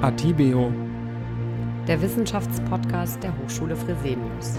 Atibeo, 0.00 0.72
der 1.88 2.00
Wissenschaftspodcast 2.00 3.20
der 3.20 3.36
Hochschule 3.36 3.74
Fresenius. 3.74 4.56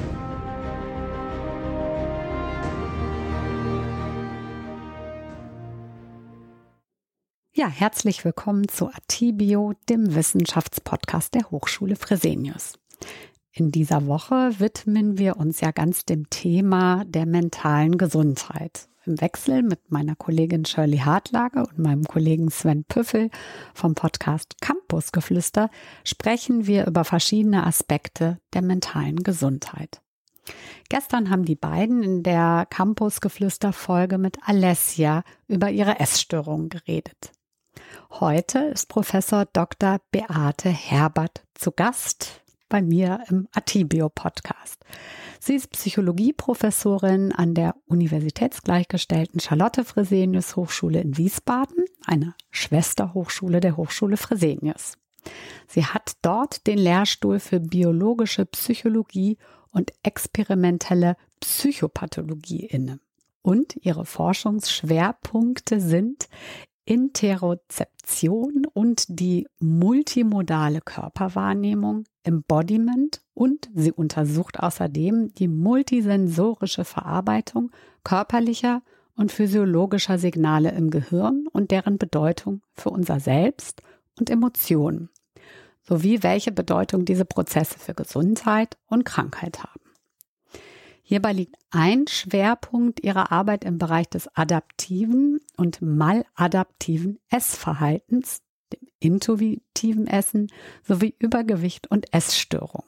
Ja, 7.54 7.70
herzlich 7.70 8.26
willkommen 8.26 8.68
zu 8.68 8.90
Atibio, 8.90 9.72
dem 9.88 10.14
Wissenschaftspodcast 10.14 11.34
der 11.34 11.50
Hochschule 11.52 11.96
Fresenius. 11.96 12.78
In 13.54 13.72
dieser 13.72 14.08
Woche 14.08 14.60
widmen 14.60 15.18
wir 15.18 15.38
uns 15.38 15.62
ja 15.62 15.72
ganz 15.72 16.04
dem 16.04 16.30
Thema 16.30 17.06
der 17.06 17.26
mentalen 17.26 17.98
Gesundheit 17.98 18.90
im 19.10 19.20
Wechsel 19.20 19.64
mit 19.64 19.92
meiner 19.92 20.16
Kollegin 20.16 20.66
Shirley 20.66 21.00
Hartlage 21.00 21.62
und 21.62 21.80
meinem 21.80 22.06
Kollegen 22.06 22.50
Sven 22.50 22.86
Püffel 22.86 23.30
vom 23.74 23.96
Podcast 23.96 24.62
Campusgeflüster 24.62 25.70
sprechen 26.06 26.68
wir 26.68 26.86
über 26.86 27.04
verschiedene 27.04 27.66
Aspekte 27.66 28.40
der 28.54 28.62
mentalen 28.62 29.24
Gesundheit. 29.24 30.02
Gestern 30.90 31.30
haben 31.30 31.46
die 31.46 31.56
beiden 31.56 32.04
in 32.04 32.24
der 32.24 32.68
Campusgeflüster-Folge 32.70 34.18
mit 34.18 34.38
Alessia 34.46 35.24
über 35.48 35.70
ihre 35.70 36.00
Essstörungen 36.00 36.70
geredet. 36.70 37.32
Heute 38.12 38.60
ist 38.60 38.90
Professor 38.90 39.46
Dr. 39.46 40.00
Beate 40.12 40.70
Herbert 40.70 41.44
zu 41.56 41.72
Gast 41.72 42.42
bei 42.70 42.82
mir 42.82 43.24
im 43.30 43.48
Atibio 43.54 44.10
Podcast. 44.10 44.84
Sie 45.40 45.56
ist 45.56 45.72
Psychologieprofessorin 45.72 47.32
an 47.32 47.54
der 47.54 47.76
universitätsgleichgestellten 47.88 49.40
Charlotte 49.40 49.86
Fresenius 49.86 50.58
Hochschule 50.58 51.00
in 51.02 51.18
Wiesbaden, 51.18 51.86
einer 52.06 52.36
Schwesterhochschule 52.52 53.62
der 53.62 53.78
Hochschule 53.78 54.18
Fresenius. 54.18 54.98
Sie 55.68 55.86
hat 55.86 56.14
dort 56.22 56.68
den 56.68 56.78
Lehrstuhl 56.78 57.40
für 57.40 57.60
biologische 57.60 58.46
Psychologie 58.46 59.38
und 59.72 59.94
experimentelle 60.04 61.16
Psychopathologie 61.40 62.66
inne. 62.66 63.00
Und 63.42 63.78
ihre 63.82 64.06
Forschungsschwerpunkte 64.06 65.80
sind 65.80 66.28
Interozeption 66.86 68.66
und 68.74 69.06
die 69.08 69.48
multimodale 69.60 70.82
Körperwahrnehmung, 70.82 72.06
Embodiment 72.24 73.22
und 73.34 73.70
sie 73.74 73.92
untersucht 73.92 74.60
außerdem 74.60 75.34
die 75.34 75.48
multisensorische 75.48 76.86
Verarbeitung 76.86 77.72
körperlicher 78.04 78.82
und 79.16 79.32
physiologischer 79.32 80.18
Signale 80.18 80.72
im 80.72 80.90
Gehirn 80.90 81.48
und 81.52 81.72
deren 81.72 81.98
Bedeutung 81.98 82.62
für 82.74 82.90
unser 82.90 83.20
Selbst 83.20 83.82
und 84.18 84.30
Emotionen, 84.30 85.10
sowie 85.82 86.24
welche 86.24 86.52
Bedeutung 86.52 87.06
diese 87.06 87.26
Prozesse 87.26 87.80
für 87.80 87.94
Gesundheit 87.94 88.78
und 88.88 89.06
Krankheit 89.06 89.64
haben. 89.64 89.80
Hierbei 91.10 91.34
liegt 91.34 91.56
ein 91.72 92.06
Schwerpunkt 92.08 93.04
ihrer 93.04 93.32
Arbeit 93.32 93.64
im 93.64 93.80
Bereich 93.80 94.08
des 94.10 94.28
adaptiven 94.36 95.40
und 95.58 95.82
maladaptiven 95.82 97.18
Essverhaltens, 97.30 98.42
dem 98.74 98.88
intuitiven 99.00 100.08
Essen 100.08 100.48
sowie 100.84 101.16
Übergewicht 101.20 101.90
und 101.90 102.14
Essstörung. 102.14 102.84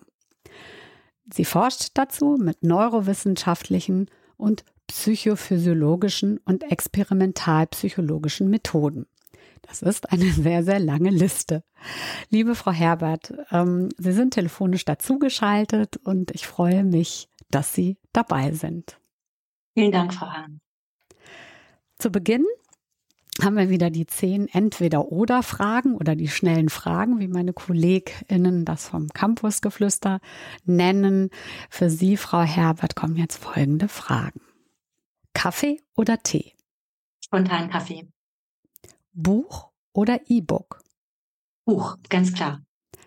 Sie 1.33 1.45
forscht 1.45 1.91
dazu 1.93 2.37
mit 2.39 2.63
neurowissenschaftlichen 2.63 4.09
und 4.37 4.65
psychophysiologischen 4.87 6.39
und 6.39 6.69
experimentalpsychologischen 6.69 8.49
Methoden. 8.49 9.05
Das 9.61 9.81
ist 9.81 10.11
eine 10.11 10.29
sehr, 10.31 10.63
sehr 10.63 10.79
lange 10.79 11.09
Liste. 11.09 11.63
Liebe 12.29 12.55
Frau 12.55 12.71
Herbert, 12.71 13.33
ähm, 13.51 13.89
Sie 13.97 14.11
sind 14.11 14.33
telefonisch 14.33 14.83
dazugeschaltet 14.85 15.97
und 16.03 16.31
ich 16.31 16.47
freue 16.47 16.83
mich, 16.83 17.29
dass 17.49 17.73
Sie 17.73 17.97
dabei 18.11 18.51
sind. 18.51 18.99
Vielen 19.73 19.91
Dank, 19.91 20.13
Frau 20.13 20.27
Hahn. 20.27 20.59
Zu 21.97 22.11
Beginn 22.11 22.45
haben 23.43 23.57
wir 23.57 23.69
wieder 23.69 23.89
die 23.89 24.05
zehn 24.05 24.47
Entweder-Oder-Fragen 24.47 25.95
oder 25.95 26.15
die 26.15 26.27
schnellen 26.27 26.69
Fragen, 26.69 27.19
wie 27.19 27.27
meine 27.27 27.53
KollegInnen 27.53 28.65
das 28.65 28.87
vom 28.87 29.07
Campusgeflüster 29.09 30.19
nennen. 30.65 31.29
Für 31.69 31.89
Sie, 31.89 32.17
Frau 32.17 32.41
Herbert, 32.41 32.95
kommen 32.95 33.15
jetzt 33.15 33.37
folgende 33.37 33.87
Fragen. 33.87 34.41
Kaffee 35.33 35.81
oder 35.95 36.21
Tee? 36.21 36.53
Spontan 37.23 37.69
Kaffee. 37.69 38.07
Buch 39.13 39.71
oder 39.93 40.19
E-Book? 40.27 40.81
Buch, 41.65 41.97
ganz 42.09 42.33
klar. 42.33 42.61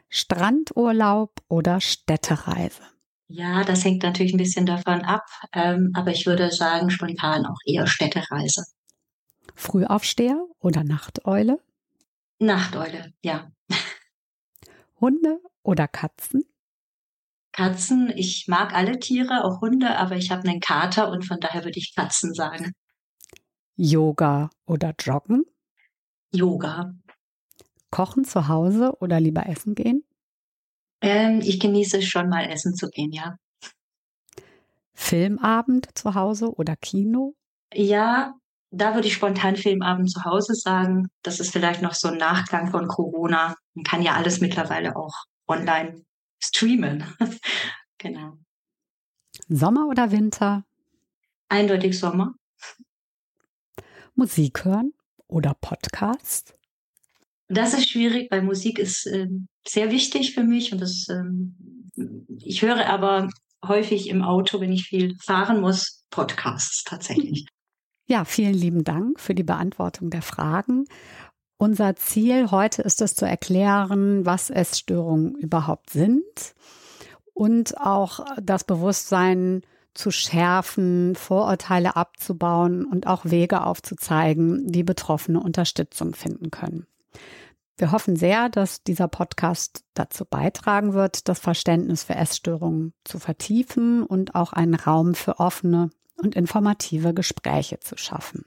Strandurlaub 0.09 1.41
oder 1.49 1.81
Städtereise? 1.81 2.83
Ja, 3.29 3.65
das 3.65 3.85
hängt 3.85 4.03
natürlich 4.03 4.33
ein 4.33 4.39
bisschen 4.39 4.67
davon 4.67 5.03
ab, 5.03 5.25
ähm, 5.53 5.91
aber 5.95 6.11
ich 6.11 6.27
würde 6.27 6.51
sagen, 6.51 6.91
spontan 6.91 7.47
auch 7.47 7.59
eher 7.67 7.87
Städtereise. 7.87 8.65
Frühaufsteher 9.55 10.47
oder 10.59 10.85
Nachteule? 10.85 11.61
Nachteule, 12.39 13.13
ja. 13.23 13.51
Hunde 15.01 15.41
oder 15.63 15.89
Katzen? 15.89 16.45
Katzen, 17.53 18.13
ich 18.17 18.49
mag 18.49 18.75
alle 18.75 18.99
Tiere, 18.99 19.45
auch 19.45 19.61
Hunde, 19.61 19.97
aber 19.97 20.17
ich 20.17 20.31
habe 20.31 20.49
einen 20.49 20.61
Kater 20.61 21.11
und 21.11 21.25
von 21.25 21.39
daher 21.39 21.65
würde 21.65 21.79
ich 21.79 21.95
Katzen 21.95 22.35
sagen. 22.35 22.73
Yoga 23.77 24.51
oder 24.67 24.95
Joggen? 24.99 25.45
Yoga. 26.33 26.95
Kochen 27.91 28.25
zu 28.25 28.49
Hause 28.49 28.97
oder 28.99 29.21
lieber 29.21 29.47
essen 29.47 29.77
gehen? 29.77 30.05
Ähm, 31.01 31.41
ich 31.43 31.61
genieße 31.61 32.03
schon 32.03 32.29
mal 32.29 32.51
essen 32.51 32.75
zu 32.75 32.89
gehen, 32.89 33.13
ja. 33.13 33.37
Filmabend 34.95 35.97
zu 35.97 36.15
Hause 36.15 36.53
oder 36.55 36.77
Kino? 36.77 37.35
Ja, 37.73 38.35
da 38.77 38.95
würde 38.95 39.09
ich 39.09 39.15
spontan 39.15 39.57
Filmabend 39.57 40.11
zu 40.11 40.25
Hause 40.25 40.55
sagen. 40.55 41.09
Das 41.23 41.41
ist 41.41 41.53
vielleicht 41.53 41.83
noch 41.83 41.95
so 41.95 42.09
ein 42.09 42.19
Nachklang 42.19 42.71
von 42.71 42.89
Corona. 42.89 43.55
Man 43.75 43.85
kann 43.85 44.03
ja 44.03 44.15
alles 44.15 44.41
mittlerweile 44.41 44.97
auch 44.97 45.15
online 45.47 46.05
streamen. 46.39 47.05
genau. 47.99 48.39
Sommer 49.49 49.87
oder 49.89 50.11
Winter? 50.11 50.65
Eindeutig 51.49 51.99
Sommer. 51.99 52.35
Musik 54.15 54.65
hören 54.65 54.93
oder 55.27 55.55
Podcast? 55.55 56.55
Das 57.49 57.75
ist 57.75 57.91
schwierig, 57.91 58.31
weil 58.31 58.43
Musik 58.43 58.79
ist 58.79 59.07
äh, 59.07 59.29
sehr 59.67 59.91
wichtig 59.91 60.35
für 60.35 60.45
mich 60.45 60.73
und 60.73 60.81
das, 60.81 61.09
ähm, 61.11 61.91
ich 62.39 62.63
höre 62.63 62.87
aber 62.89 63.29
häufig 63.67 64.09
im 64.09 64.23
Auto, 64.23 64.61
wenn 64.61 64.73
ich 64.73 64.85
viel 64.87 65.17
fahren 65.19 65.61
muss, 65.61 66.05
Podcasts 66.11 66.85
tatsächlich. 66.85 67.47
Ja, 68.07 68.27
vielen 68.27 68.55
lieben 68.55 68.85
Dank 68.85 69.19
für 69.19 69.35
die 69.35 69.45
Beantwortung 69.45 70.11
der 70.11 70.21
Fragen. 70.21 70.85
Unser 71.57 71.97
Ziel 71.97 72.51
heute 72.51 72.83
ist 72.83 73.01
es 73.01 73.17
zu 73.17 73.25
erklären, 73.25 74.27
was 74.27 74.51
Essstörungen 74.51 75.35
überhaupt 75.37 75.89
sind 75.91 76.55
und 77.33 77.79
auch 77.79 78.27
das 78.43 78.65
Bewusstsein 78.65 79.63
zu 79.95 80.11
schärfen, 80.11 81.15
Vorurteile 81.15 81.97
abzubauen 81.97 82.85
und 82.85 83.07
auch 83.07 83.25
Wege 83.25 83.65
aufzuzeigen, 83.65 84.67
wie 84.75 84.83
Betroffene 84.83 85.41
Unterstützung 85.41 86.15
finden 86.15 86.51
können. 86.51 86.87
Wir 87.79 87.91
hoffen 87.91 88.17
sehr, 88.17 88.51
dass 88.51 88.83
dieser 88.83 89.09
Podcast 89.09 89.83
dazu 89.95 90.27
beitragen 90.27 90.93
wird, 90.93 91.29
das 91.29 91.39
Verständnis 91.39 92.05
für 92.05 92.17
Essstörungen 92.17 92.93
zu 93.05 93.19
vertiefen 93.19 94.03
und 94.03 94.35
auch 94.35 94.53
einen 94.53 94.75
Raum 94.75 95.15
für 95.15 95.41
offene 95.41 95.91
und 96.17 96.35
informative 96.35 97.15
Gespräche 97.15 97.81
zu 97.81 97.97
schaffen. 97.97 98.45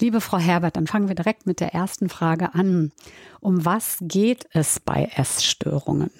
Liebe 0.00 0.20
Frau 0.20 0.38
Herbert, 0.38 0.76
dann 0.76 0.86
fangen 0.86 1.08
wir 1.08 1.14
direkt 1.14 1.46
mit 1.46 1.60
der 1.60 1.72
ersten 1.72 2.08
Frage 2.08 2.54
an. 2.54 2.92
Um 3.40 3.64
was 3.64 3.98
geht 4.00 4.46
es 4.52 4.80
bei 4.80 5.10
Essstörungen? 5.14 6.10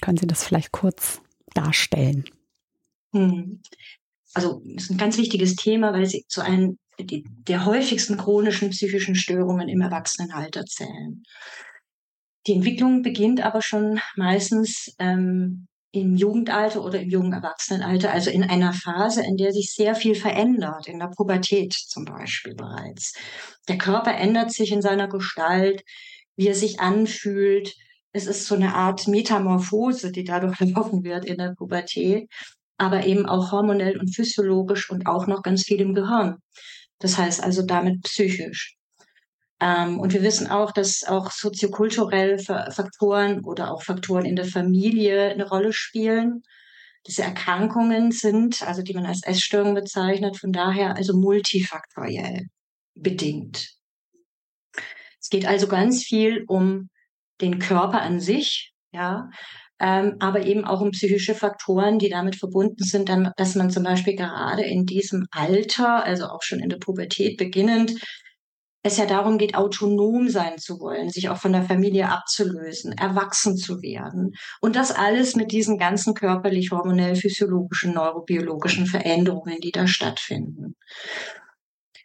Können 0.00 0.16
Sie 0.16 0.26
das 0.26 0.44
vielleicht 0.44 0.72
kurz 0.72 1.20
darstellen? 1.54 2.24
Hm. 3.12 3.60
Also, 4.34 4.62
das 4.64 4.84
ist 4.84 4.90
ein 4.90 4.98
ganz 4.98 5.18
wichtiges 5.18 5.56
Thema, 5.56 5.92
weil 5.92 6.06
sie 6.06 6.24
zu 6.28 6.42
einem 6.42 6.78
der 7.00 7.64
häufigsten 7.64 8.16
chronischen 8.16 8.70
psychischen 8.70 9.14
Störungen 9.14 9.68
im 9.68 9.80
Erwachsenenalter 9.80 10.64
zählen. 10.64 11.22
Die 12.46 12.54
Entwicklung 12.54 13.02
beginnt 13.02 13.40
aber 13.40 13.62
schon 13.62 14.00
meistens 14.16 14.94
ähm, 14.98 15.67
im 15.90 16.16
Jugendalter 16.16 16.84
oder 16.84 17.00
im 17.00 17.08
jungen 17.08 17.32
Erwachsenenalter, 17.32 18.12
also 18.12 18.30
in 18.30 18.42
einer 18.42 18.72
Phase, 18.72 19.24
in 19.24 19.36
der 19.36 19.52
sich 19.52 19.72
sehr 19.74 19.94
viel 19.94 20.14
verändert, 20.14 20.86
in 20.86 20.98
der 20.98 21.08
Pubertät 21.08 21.72
zum 21.72 22.04
Beispiel 22.04 22.54
bereits. 22.54 23.14
Der 23.68 23.78
Körper 23.78 24.14
ändert 24.14 24.52
sich 24.52 24.70
in 24.72 24.82
seiner 24.82 25.08
Gestalt, 25.08 25.82
wie 26.36 26.48
er 26.48 26.54
sich 26.54 26.80
anfühlt. 26.80 27.74
Es 28.12 28.26
ist 28.26 28.46
so 28.46 28.54
eine 28.54 28.74
Art 28.74 29.08
Metamorphose, 29.08 30.12
die 30.12 30.24
dadurch 30.24 30.60
erlaufen 30.60 31.04
wird 31.04 31.24
in 31.24 31.38
der 31.38 31.54
Pubertät, 31.56 32.28
aber 32.76 33.06
eben 33.06 33.26
auch 33.26 33.50
hormonell 33.50 33.98
und 33.98 34.14
physiologisch 34.14 34.90
und 34.90 35.06
auch 35.06 35.26
noch 35.26 35.42
ganz 35.42 35.64
viel 35.64 35.80
im 35.80 35.94
Gehirn. 35.94 36.36
Das 36.98 37.16
heißt 37.16 37.42
also 37.42 37.62
damit 37.62 38.02
psychisch. 38.02 38.77
Ähm, 39.60 39.98
und 39.98 40.12
wir 40.12 40.22
wissen 40.22 40.46
auch, 40.48 40.72
dass 40.72 41.04
auch 41.04 41.30
soziokulturelle 41.30 42.38
Faktoren 42.38 43.44
oder 43.44 43.72
auch 43.72 43.82
Faktoren 43.82 44.24
in 44.24 44.36
der 44.36 44.44
Familie 44.44 45.30
eine 45.30 45.48
Rolle 45.48 45.72
spielen. 45.72 46.42
Diese 47.06 47.22
Erkrankungen 47.22 48.12
sind, 48.12 48.62
also 48.62 48.82
die 48.82 48.94
man 48.94 49.06
als 49.06 49.22
Essstörung 49.24 49.74
bezeichnet, 49.74 50.36
von 50.36 50.52
daher 50.52 50.96
also 50.96 51.16
multifaktoriell 51.16 52.46
bedingt. 52.94 53.70
Es 55.20 55.30
geht 55.30 55.46
also 55.46 55.66
ganz 55.66 56.02
viel 56.04 56.44
um 56.46 56.90
den 57.40 57.58
Körper 57.58 58.02
an 58.02 58.20
sich, 58.20 58.72
ja, 58.92 59.30
ähm, 59.80 60.16
aber 60.18 60.44
eben 60.44 60.64
auch 60.64 60.80
um 60.80 60.90
psychische 60.90 61.34
Faktoren, 61.34 61.98
die 61.98 62.08
damit 62.08 62.36
verbunden 62.36 62.82
sind, 62.82 63.10
dass 63.36 63.54
man 63.54 63.70
zum 63.70 63.84
Beispiel 63.84 64.16
gerade 64.16 64.62
in 64.62 64.86
diesem 64.86 65.26
Alter, 65.30 66.04
also 66.04 66.26
auch 66.26 66.42
schon 66.42 66.58
in 66.58 66.68
der 66.68 66.78
Pubertät 66.78 67.36
beginnend, 67.36 67.94
es 68.82 68.96
ja 68.96 69.06
darum 69.06 69.38
geht, 69.38 69.54
autonom 69.54 70.28
sein 70.28 70.58
zu 70.58 70.80
wollen, 70.80 71.10
sich 71.10 71.28
auch 71.28 71.38
von 71.38 71.52
der 71.52 71.64
Familie 71.64 72.08
abzulösen, 72.10 72.92
erwachsen 72.92 73.56
zu 73.56 73.82
werden. 73.82 74.34
Und 74.60 74.76
das 74.76 74.92
alles 74.92 75.34
mit 75.34 75.52
diesen 75.52 75.78
ganzen 75.78 76.14
körperlich, 76.14 76.70
hormonell, 76.70 77.16
physiologischen, 77.16 77.94
neurobiologischen 77.94 78.86
Veränderungen, 78.86 79.60
die 79.60 79.72
da 79.72 79.86
stattfinden. 79.86 80.76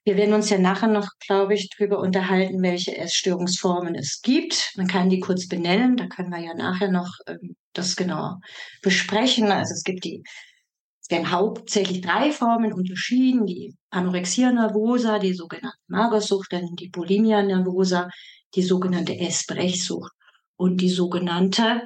Wir 0.06 0.18
werden 0.18 0.34
uns 0.34 0.50
ja 0.50 0.58
nachher 0.58 0.90
noch, 0.90 1.08
glaube 1.26 1.54
ich, 1.54 1.70
darüber 1.70 2.00
unterhalten, 2.00 2.62
welche 2.62 2.98
Essstörungsformen 2.98 3.96
es 3.96 4.22
gibt. 4.22 4.74
Man 4.76 4.88
kann 4.88 5.10
die 5.10 5.22
kurz 5.22 5.48
benennen, 5.48 5.96
da 5.96 6.08
können 6.08 6.30
wir 6.30 6.40
ja 6.40 6.54
nachher 6.54 6.92
noch 6.92 7.10
ähm, 7.26 7.56
das 7.72 7.96
genau 7.96 8.36
besprechen. 8.82 9.50
Also 9.50 9.74
es 9.74 9.84
gibt 9.84 10.04
die 10.04 10.24
werden 11.14 11.32
hauptsächlich 11.32 12.02
drei 12.02 12.32
Formen 12.32 12.74
unterschieden, 12.74 13.46
die 13.46 13.76
Anorexia 13.92 14.52
nervosa, 14.52 15.20
die 15.20 15.34
sogenannte 15.34 15.78
Magersucht, 15.88 16.52
dann 16.52 16.76
die 16.76 16.90
Bulimia 16.90 17.42
nervosa, 17.44 18.10
die 18.56 18.64
sogenannte 18.64 19.18
Essbrechsucht 19.18 20.12
und 20.58 20.82
die 20.82 20.90
sogenannte, 20.90 21.84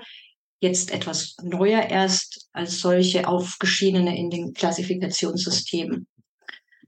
jetzt 0.59 0.91
etwas 0.91 1.35
neuer 1.44 1.83
erst 1.83 2.47
als 2.53 2.79
solche 2.79 3.27
aufgeschiedene 3.27 4.18
in 4.18 4.29
den 4.29 4.53
Klassifikationssystemen, 4.53 6.07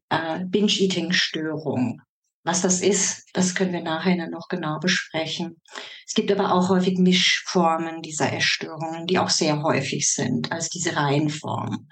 äh, 0.09 0.45
Binge-Eating-Störung. 0.45 2.01
Was 2.49 2.63
das 2.63 2.81
ist, 2.81 3.29
das 3.33 3.53
können 3.53 3.73
wir 3.73 3.83
nachher 3.83 4.27
noch 4.27 4.47
genau 4.47 4.79
besprechen. 4.79 5.61
Es 6.07 6.15
gibt 6.15 6.31
aber 6.31 6.51
auch 6.51 6.69
häufig 6.69 6.97
Mischformen 6.97 8.01
dieser 8.01 8.33
Essstörungen, 8.33 9.05
die 9.05 9.19
auch 9.19 9.29
sehr 9.29 9.61
häufig 9.61 10.11
sind 10.11 10.51
als 10.51 10.67
diese 10.69 10.95
Reihenform. 10.95 11.87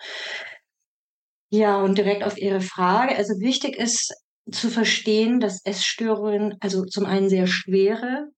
Ja, 1.52 1.80
und 1.80 1.96
direkt 2.00 2.24
auf 2.24 2.40
Ihre 2.40 2.62
Frage. 2.62 3.16
Also 3.16 3.40
wichtig 3.40 3.78
ist 3.78 4.16
zu 4.52 4.72
verstehen, 4.72 5.40
dass 5.40 5.64
Essstörungen 5.64 6.56
also 6.60 6.86
zum 6.86 7.06
einen 7.06 7.30
sehr 7.30 7.46
schwere 7.46 8.30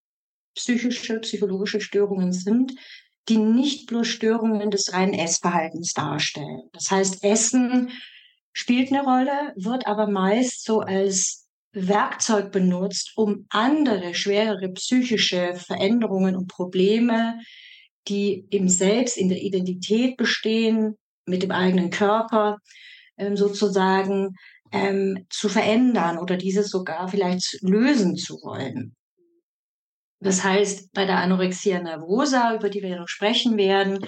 psychische, 0.56 1.22
psychologische 1.22 1.80
Störungen 1.80 2.34
sind, 2.34 2.74
die 3.30 3.38
nicht 3.38 3.88
bloß 3.88 4.08
Störungen 4.08 4.72
des 4.72 4.92
reinen 4.92 5.14
Essverhaltens 5.14 5.94
darstellen. 5.94 6.64
Das 6.74 6.92
heißt, 6.92 7.24
Essen 7.24 7.94
spielt 8.52 8.92
eine 8.92 9.04
Rolle, 9.04 9.54
wird 9.56 9.88
aber 9.88 10.08
meist 10.08 10.66
so 10.66 10.82
als 10.82 11.46
Werkzeug 11.72 12.52
benutzt, 12.52 13.14
um 13.16 13.46
andere 13.50 14.16
schwerere 14.16 14.70
psychische 14.70 15.54
Veränderungen 15.56 16.36
und 16.36 16.48
Probleme, 16.48 17.40
die 18.08 18.46
im 18.50 18.68
Selbst, 18.70 19.18
in 19.18 19.30
der 19.30 19.42
Identität 19.42 20.18
bestehen, 20.18 20.96
mit 21.26 21.44
dem 21.44 21.52
eigenen 21.52 21.92
Körper 21.92 22.58
ähm, 23.18 23.38
sozusagen 23.38 24.36
ähm, 24.72 25.26
zu 25.30 25.50
verändern 25.50 26.18
oder 26.18 26.38
dieses 26.38 26.70
sogar 26.70 27.08
vielleicht 27.08 27.62
lösen 27.62 28.16
zu 28.16 28.36
wollen. 28.44 28.96
Das 30.22 30.44
heißt, 30.44 30.92
bei 30.92 31.06
der 31.06 31.20
Anorexia 31.20 31.82
nervosa, 31.82 32.56
über 32.56 32.70
die 32.70 32.82
wir 32.82 32.98
noch 33.00 33.08
sprechen 33.08 33.58
werden, 33.58 34.00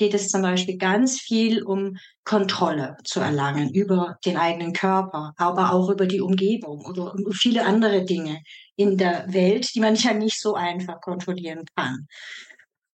geht 0.00 0.14
es 0.14 0.30
zum 0.30 0.40
Beispiel 0.40 0.78
ganz 0.78 1.20
viel 1.20 1.62
um 1.62 1.98
Kontrolle 2.24 2.96
zu 3.04 3.20
erlangen 3.20 3.68
über 3.74 4.16
den 4.24 4.38
eigenen 4.38 4.72
Körper, 4.72 5.34
aber 5.36 5.74
auch 5.74 5.90
über 5.90 6.06
die 6.06 6.22
Umgebung 6.22 6.86
oder 6.86 7.14
viele 7.32 7.66
andere 7.66 8.06
Dinge 8.06 8.42
in 8.76 8.96
der 8.96 9.30
Welt, 9.30 9.74
die 9.74 9.80
man 9.80 9.94
ja 9.96 10.14
nicht 10.14 10.40
so 10.40 10.54
einfach 10.54 11.02
kontrollieren 11.02 11.66
kann. 11.76 12.08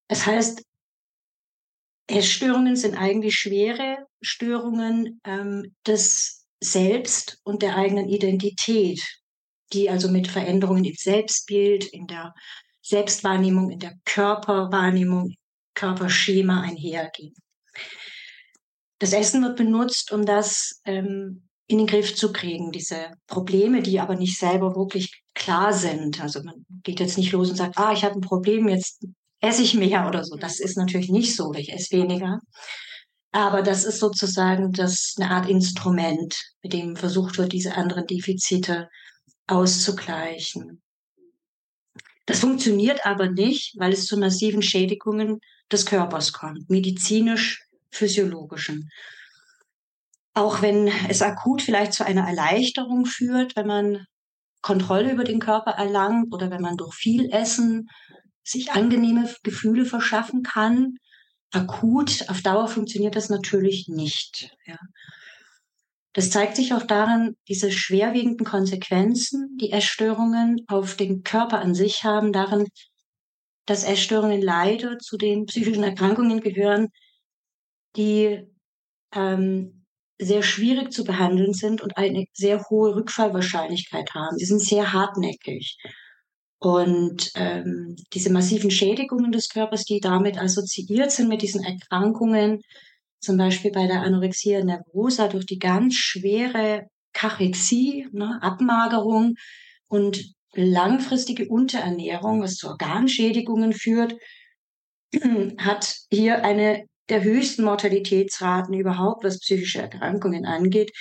Das 0.09 0.27
heißt, 0.27 0.65
Essstörungen 2.09 2.75
sind 2.75 2.97
eigentlich 2.97 3.37
schwere 3.37 3.99
Störungen 4.21 5.21
ähm, 5.25 5.77
des 5.87 6.45
Selbst 6.61 7.39
und 7.45 7.63
der 7.63 7.77
eigenen 7.77 8.09
Identität, 8.09 9.01
die 9.73 9.89
also 9.91 10.11
mit 10.11 10.27
Veränderungen 10.27 10.85
im 10.85 10.95
Selbstbild, 10.97 11.85
in 11.85 12.09
der 12.09 12.35
Selbstwahrnehmung, 12.83 13.71
in 13.71 13.79
der 13.79 13.95
Körperwahrnehmung, 14.05 15.37
Körperschema 15.77 16.63
einhergehen. 16.63 17.35
Das 18.99 19.13
Essen 19.13 19.43
wird 19.43 19.57
benutzt, 19.57 20.11
um 20.11 20.27
das 20.27 20.81
ähm, 20.85 21.49
in 21.69 21.79
den 21.79 21.87
Griff 21.87 22.17
zu 22.17 22.33
kriegen, 22.33 22.73
diese 22.73 23.11
Probleme, 23.27 23.83
die 23.83 24.01
aber 24.01 24.17
nicht 24.17 24.39
selber 24.39 24.75
wirklich 24.75 25.23
klar 25.35 25.73
sind. 25.73 26.21
Also 26.21 26.43
man 26.43 26.65
geht 26.83 27.01
jetzt 27.01 27.19
nicht 27.19 27.33
los 27.33 27.51
und 27.51 27.57
sagt, 27.57 27.79
ah, 27.79 27.93
ich 27.93 28.05
habe 28.05 28.15
ein 28.15 28.21
Problem, 28.23 28.69
jetzt 28.69 29.05
esse 29.41 29.63
ich 29.63 29.75
mehr 29.75 30.09
oder 30.09 30.25
so. 30.25 30.37
Das 30.37 30.61
ist 30.61 30.77
natürlich 30.77 31.11
nicht 31.11 31.37
so, 31.37 31.53
ich 31.55 31.73
esse 31.73 31.97
weniger. 31.97 32.41
Aber 33.33 33.63
das 33.63 33.85
ist 33.85 33.99
sozusagen 33.99 34.73
das 34.73 35.15
eine 35.19 35.31
Art 35.31 35.49
Instrument, 35.49 36.35
mit 36.63 36.73
dem 36.73 36.97
versucht 36.97 37.37
wird, 37.37 37.53
diese 37.53 37.75
anderen 37.75 38.07
Defizite 38.07 38.89
auszugleichen. 39.47 40.81
Das 42.25 42.41
funktioniert 42.41 43.05
aber 43.05 43.29
nicht, 43.31 43.75
weil 43.79 43.93
es 43.93 44.07
zu 44.07 44.17
massiven 44.17 44.63
Schädigungen 44.63 45.41
des 45.71 45.87
Körpers 45.87 46.33
kommt, 46.33 46.69
medizinisch, 46.71 47.67
physiologischen. 47.91 48.91
Auch 50.35 50.63
wenn 50.63 50.89
es 51.09 51.23
akut 51.23 51.63
vielleicht 51.63 51.93
zu 51.93 52.05
einer 52.05 52.29
Erleichterung 52.29 53.07
führt, 53.07 53.57
wenn 53.57 53.67
man 53.67 54.07
Kontrolle 54.61 55.13
über 55.13 55.25
den 55.25 55.41
Körper 55.41 55.73
erlangt 55.73 56.35
oder 56.35 56.51
wenn 56.51 56.61
man 56.61 56.77
durch 56.77 56.95
viel 56.95 57.31
Essen 57.31 57.89
sich 58.43 58.73
angenehme 58.73 59.33
Gefühle 59.43 59.87
verschaffen 59.87 60.43
kann, 60.43 60.97
akut, 61.53 62.29
auf 62.29 62.43
Dauer 62.43 62.69
funktioniert 62.69 63.17
das 63.17 63.29
natürlich 63.29 63.89
nicht. 63.89 64.51
Ja. 64.67 64.79
Das 66.13 66.31
zeigt 66.31 66.57
sich 66.57 66.73
auch 66.73 66.83
daran, 66.83 67.37
diese 67.49 67.71
schwerwiegenden 67.71 68.47
Konsequenzen, 68.47 69.57
die 69.61 69.71
Essstörungen 69.73 70.65
auf 70.67 70.97
den 70.97 71.23
Körper 71.23 71.61
an 71.61 71.75
sich 71.75 72.05
haben, 72.05 72.33
darin, 72.33 72.67
dass 73.67 73.85
Essstörungen 73.85 74.41
leider 74.41 74.99
zu 74.99 75.17
den 75.17 75.47
psychischen 75.47 75.83
Erkrankungen 75.83 76.41
gehören, 76.41 76.89
die 77.97 78.43
ähm, 79.15 79.85
sehr 80.19 80.43
schwierig 80.43 80.93
zu 80.93 81.05
behandeln 81.05 81.53
sind 81.53 81.83
und 81.83 81.97
eine 81.97 82.25
sehr 82.33 82.65
hohe 82.71 82.95
Rückfallwahrscheinlichkeit 82.95 84.15
haben. 84.15 84.39
Sie 84.39 84.47
sind 84.47 84.61
sehr 84.61 84.93
hartnäckig. 84.93 85.77
Und 86.59 87.33
ähm, 87.35 87.97
diese 88.15 88.33
massiven 88.33 88.71
Schädigungen 88.71 89.31
des 89.31 89.51
Körpers, 89.51 89.85
die 89.85 90.01
damit 90.01 90.39
assoziiert 90.39 91.13
sind 91.13 91.29
mit 91.29 91.43
diesen 91.43 91.63
Erkrankungen, 91.63 92.63
zum 93.21 93.37
Beispiel 93.37 93.73
bei 93.73 93.87
der 93.87 94.03
Anorexia 94.03 94.65
nervosa 94.65 95.29
durch 95.29 95.45
die 95.45 95.59
ganz 95.59 95.95
schwere 95.95 96.87
Kachexie, 97.13 98.09
ne, 98.13 98.39
Abmagerung 98.41 99.35
und 99.89 100.36
langfristige 100.65 101.49
Unterernährung, 101.49 102.43
was 102.43 102.57
zu 102.57 102.69
Organschädigungen 102.69 103.73
führt, 103.73 104.17
hat 105.59 105.97
hier 106.11 106.45
eine 106.45 106.87
der 107.09 107.23
höchsten 107.23 107.65
Mortalitätsraten 107.65 108.75
überhaupt, 108.75 109.25
was 109.25 109.41
psychische 109.41 109.81
Erkrankungen 109.81 110.45
angeht. 110.45 110.93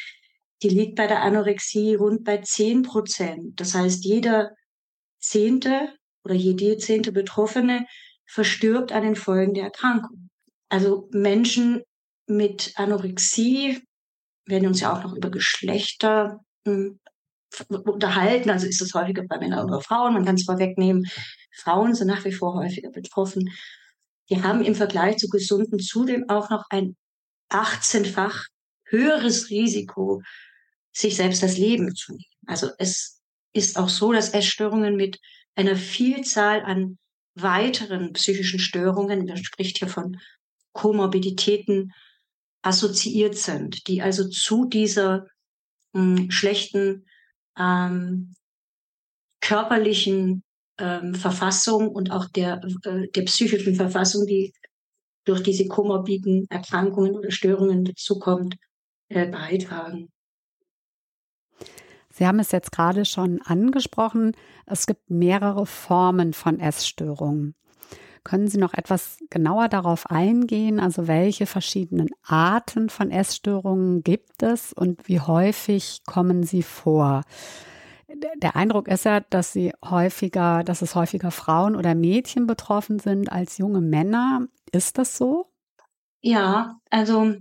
Die 0.62 0.70
liegt 0.70 0.96
bei 0.96 1.08
der 1.08 1.22
Anorexie 1.22 1.96
rund 1.96 2.24
bei 2.24 2.38
10 2.38 2.84
Prozent. 2.84 3.60
Das 3.60 3.74
heißt, 3.74 4.06
jeder 4.06 4.52
zehnte 5.20 5.90
oder 6.24 6.36
jede 6.36 6.78
zehnte 6.78 7.12
Betroffene 7.12 7.86
verstirbt 8.26 8.92
an 8.92 9.04
den 9.04 9.16
Folgen 9.16 9.54
der 9.54 9.66
Erkrankung. 9.66 10.30
Also 10.70 11.10
Menschen 11.12 11.84
mit 12.28 12.74
Anorexie 12.76 13.82
werden 14.46 14.68
uns 14.68 14.82
ja 14.82 14.94
auch 14.94 15.04
noch 15.04 15.16
über 15.16 15.30
Geschlechter 15.30 16.40
hm, 16.66 17.00
unterhalten. 17.70 18.50
Also 18.50 18.68
ist 18.68 18.82
es 18.82 18.94
häufiger 18.94 19.24
bei 19.28 19.38
Männern 19.38 19.66
oder 19.66 19.82
Frauen. 19.82 20.14
Man 20.14 20.26
kann 20.26 20.36
es 20.36 20.46
vorwegnehmen. 20.46 21.06
Frauen 21.52 21.96
sind 21.96 22.08
nach 22.08 22.26
wie 22.26 22.32
vor 22.32 22.56
häufiger 22.56 22.90
betroffen. 22.92 23.52
Die 24.30 24.42
haben 24.42 24.64
im 24.64 24.76
Vergleich 24.76 25.18
zu 25.18 25.28
Gesunden 25.30 25.80
zudem 25.80 26.30
auch 26.30 26.50
noch 26.50 26.66
ein 26.70 26.96
18-fach 27.52 28.46
höheres 28.86 29.50
Risiko, 29.50 30.22
sich 30.92 31.16
selbst 31.16 31.44
das 31.44 31.58
Leben 31.58 31.94
zu 31.96 32.14
nehmen. 32.14 32.26
Also 32.48 32.70
es 32.78 33.22
ist 33.54 33.78
auch 33.78 33.90
so, 33.90 34.12
dass 34.12 34.34
Essstörungen 34.34 34.96
mit 34.96 35.20
einer 35.56 35.76
Vielzahl 35.76 36.62
an 36.64 36.98
weiteren 37.36 38.14
psychischen 38.14 38.60
Störungen, 38.60 39.26
man 39.26 39.38
spricht 39.38 39.80
hier 39.80 39.88
von 39.88 40.20
Komorbiditäten, 40.74 41.94
assoziiert 42.62 43.38
sind, 43.38 43.88
die 43.88 44.02
also 44.02 44.28
zu 44.28 44.66
dieser 44.66 45.28
mh, 45.94 46.18
hm, 46.18 46.32
schlechten 46.32 47.06
ähm, 47.58 48.34
körperlichen 49.42 50.44
ähm, 50.80 51.16
Verfassung 51.16 51.90
und 51.90 52.12
auch 52.12 52.28
der, 52.30 52.62
äh, 52.84 53.08
der 53.10 53.22
psychischen 53.24 53.76
Verfassung, 53.76 54.26
die 54.26 54.54
durch 55.26 55.42
diese 55.42 55.68
komorbiden 55.68 56.48
Erkrankungen 56.50 57.16
oder 57.16 57.32
Störungen 57.32 57.86
dazukommt, 57.86 58.56
äh, 59.10 59.28
beitragen. 59.28 60.10
Sie 62.10 62.26
haben 62.26 62.40
es 62.40 62.52
jetzt 62.52 62.72
gerade 62.72 63.04
schon 63.04 63.42
angesprochen. 63.42 64.36
Es 64.66 64.86
gibt 64.86 65.10
mehrere 65.10 65.66
Formen 65.66 66.34
von 66.34 66.60
Essstörungen. 66.60 67.56
Können 68.26 68.48
Sie 68.48 68.58
noch 68.58 68.74
etwas 68.74 69.20
genauer 69.30 69.70
darauf 69.70 70.10
eingehen? 70.10 70.80
Also 70.80 71.08
welche 71.08 71.46
verschiedenen 71.46 72.10
Arten 72.24 72.90
von 72.90 73.12
Essstörungen 73.12 74.02
gibt 74.04 74.42
es 74.42 74.74
und 74.74 75.08
wie 75.08 75.20
häufig 75.20 76.02
kommen 76.08 76.42
sie 76.42 76.64
vor? 76.64 77.22
Der 78.38 78.56
Eindruck 78.56 78.88
ist 78.88 79.06
ja, 79.06 79.20
dass 79.20 79.54
sie 79.54 79.74
häufiger, 79.84 80.64
dass 80.64 80.82
es 80.82 80.96
häufiger 80.96 81.30
Frauen 81.30 81.76
oder 81.76 81.94
Mädchen 81.94 82.48
betroffen 82.48 82.98
sind 82.98 83.32
als 83.32 83.60
junge 83.60 83.82
Männer. 83.82 84.48
Ist 84.72 84.98
das 84.98 85.18
so? 85.18 85.52
Ja, 86.22 86.80
also 86.90 87.36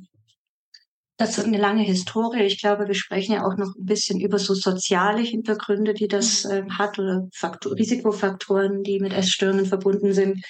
das 1.17 1.39
ist 1.39 1.47
eine 1.47 1.59
lange 1.59 1.83
Historie. 1.83 2.43
Ich 2.43 2.61
glaube, 2.61 2.89
wir 2.89 2.95
sprechen 2.95 3.35
ja 3.35 3.45
auch 3.47 3.57
noch 3.57 3.75
ein 3.77 3.87
bisschen 3.87 4.21
über 4.21 4.39
so 4.39 4.53
soziale 4.53 5.23
Hintergründe, 5.23 5.95
die 5.95 6.09
das 6.09 6.45
äh, 6.45 6.65
hat 6.69 6.99
oder 6.99 7.29
Faktor, 7.33 7.77
Risikofaktoren, 7.77 8.83
die 8.83 8.99
mit 8.99 9.13
Essstörungen 9.13 9.67
verbunden 9.67 10.13
sind. 10.13 10.45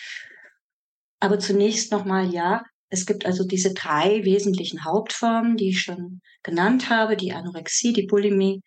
Aber 1.21 1.38
zunächst 1.38 1.92
nochmal, 1.92 2.33
ja, 2.33 2.62
es 2.88 3.06
gibt 3.06 3.26
also 3.26 3.44
diese 3.44 3.73
drei 3.73 4.25
wesentlichen 4.25 4.85
Hauptformen, 4.85 5.56
die 5.56 5.71
ich 5.71 5.80
schon 5.80 6.21
genannt 6.42 6.90
habe, 6.90 7.16
die 7.16 7.33
Anorexie, 7.33 7.92
die 7.92 8.06
Bulimie 8.06 8.62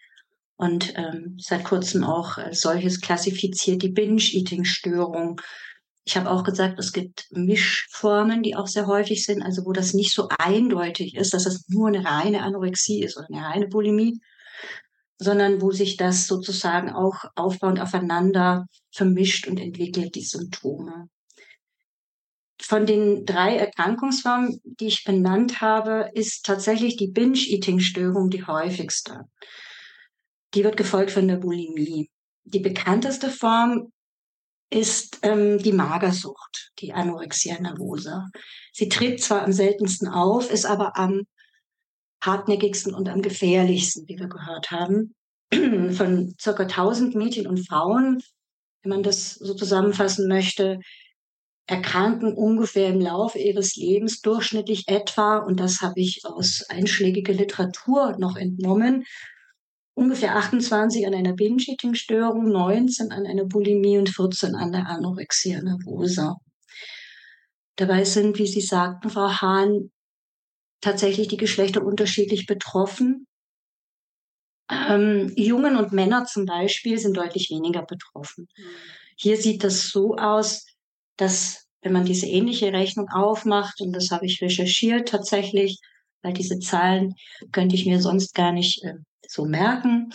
und 0.57 0.93
ähm, 0.97 1.37
seit 1.37 1.63
kurzem 1.63 2.03
auch 2.03 2.37
äh, 2.37 2.53
solches 2.53 2.99
klassifiziert, 2.99 3.83
die 3.83 3.89
Binge-Eating-Störung, 3.89 5.39
ich 6.07 6.15
habe 6.15 6.31
auch 6.31 6.45
gesagt, 6.45 6.79
es 6.79 6.93
gibt 6.93 7.27
Mischformen, 7.31 8.41
die 8.41 8.55
auch 8.55 8.67
sehr 8.67 8.87
häufig 8.87 9.25
sind, 9.25 9.43
also 9.43 9.65
wo 9.65 9.73
das 9.73 9.93
nicht 9.93 10.13
so 10.13 10.29
eindeutig 10.39 11.15
ist, 11.15 11.33
dass 11.33 11.45
es 11.45 11.67
nur 11.67 11.89
eine 11.89 12.05
reine 12.05 12.43
Anorexie 12.43 13.03
ist 13.03 13.17
oder 13.17 13.27
eine 13.29 13.45
reine 13.45 13.67
Bulimie, 13.67 14.21
sondern 15.19 15.61
wo 15.61 15.71
sich 15.71 15.97
das 15.97 16.25
sozusagen 16.25 16.91
auch 16.91 17.25
aufbauend 17.35 17.81
aufeinander 17.81 18.67
vermischt 18.89 19.47
und 19.47 19.59
entwickelt, 19.59 20.15
die 20.15 20.23
Symptome. 20.23 21.09
Von 22.67 22.85
den 22.85 23.25
drei 23.25 23.55
Erkrankungsformen, 23.55 24.59
die 24.65 24.87
ich 24.87 25.05
benannt 25.05 25.61
habe, 25.61 26.11
ist 26.13 26.45
tatsächlich 26.45 26.97
die 26.97 27.07
Binge-Eating-Störung 27.07 28.29
die 28.29 28.45
häufigste. 28.45 29.21
Die 30.53 30.65
wird 30.65 30.75
gefolgt 30.75 31.11
von 31.11 31.29
der 31.29 31.37
Bulimie. 31.37 32.09
Die 32.43 32.59
bekannteste 32.59 33.29
Form 33.29 33.93
ist 34.69 35.19
ähm, 35.21 35.59
die 35.59 35.71
Magersucht, 35.71 36.73
die 36.79 36.91
Anorexia 36.91 37.57
nervosa. 37.61 38.27
Sie 38.73 38.89
tritt 38.89 39.23
zwar 39.23 39.43
am 39.43 39.53
seltensten 39.53 40.09
auf, 40.09 40.51
ist 40.51 40.65
aber 40.65 40.97
am 40.97 41.21
hartnäckigsten 42.21 42.93
und 42.93 43.07
am 43.07 43.21
gefährlichsten, 43.21 44.09
wie 44.09 44.19
wir 44.19 44.27
gehört 44.27 44.71
haben. 44.71 45.15
Von 45.53 46.35
circa 46.37 46.63
1000 46.63 47.15
Mädchen 47.15 47.47
und 47.47 47.65
Frauen, 47.65 48.21
wenn 48.83 48.89
man 48.89 49.03
das 49.03 49.35
so 49.35 49.53
zusammenfassen 49.53 50.27
möchte, 50.27 50.81
erkranken 51.67 52.33
ungefähr 52.33 52.87
im 52.87 53.01
Laufe 53.01 53.37
ihres 53.37 53.75
Lebens 53.75 54.21
durchschnittlich 54.21 54.87
etwa, 54.87 55.37
und 55.37 55.59
das 55.59 55.81
habe 55.81 55.99
ich 55.99 56.21
aus 56.23 56.63
einschlägiger 56.69 57.33
Literatur 57.33 58.15
noch 58.17 58.37
entnommen, 58.37 59.03
ungefähr 59.93 60.37
28 60.37 61.05
an 61.05 61.13
einer 61.13 61.33
Binge-Eating-Störung, 61.33 62.49
19 62.49 63.11
an 63.11 63.25
einer 63.25 63.45
Bulimie 63.45 63.97
und 63.97 64.09
14 64.09 64.55
an 64.55 64.71
der 64.71 64.87
Anorexia 64.87 65.61
nervosa. 65.61 66.37
Dabei 67.75 68.05
sind, 68.05 68.39
wie 68.39 68.47
Sie 68.47 68.61
sagten, 68.61 69.09
Frau 69.09 69.29
Hahn, 69.29 69.91
tatsächlich 70.81 71.27
die 71.27 71.37
Geschlechter 71.37 71.83
unterschiedlich 71.83 72.45
betroffen. 72.45 73.27
Ähm, 74.71 75.33
Jungen 75.35 75.75
und 75.75 75.91
Männer 75.91 76.25
zum 76.25 76.45
Beispiel 76.45 76.97
sind 76.97 77.17
deutlich 77.17 77.49
weniger 77.49 77.83
betroffen. 77.83 78.47
Mhm. 78.57 78.63
Hier 79.17 79.37
sieht 79.37 79.63
das 79.63 79.89
so 79.89 80.15
aus, 80.15 80.66
dass 81.17 81.67
wenn 81.81 81.93
man 81.93 82.05
diese 82.05 82.25
ähnliche 82.25 82.73
Rechnung 82.73 83.07
aufmacht, 83.09 83.81
und 83.81 83.93
das 83.93 84.11
habe 84.11 84.25
ich 84.25 84.41
recherchiert 84.41 85.09
tatsächlich, 85.09 85.79
weil 86.21 86.33
diese 86.33 86.59
Zahlen 86.59 87.13
könnte 87.51 87.75
ich 87.75 87.85
mir 87.85 88.01
sonst 88.01 88.33
gar 88.33 88.51
nicht 88.51 88.83
äh, 88.83 88.95
so 89.27 89.45
merken. 89.45 90.09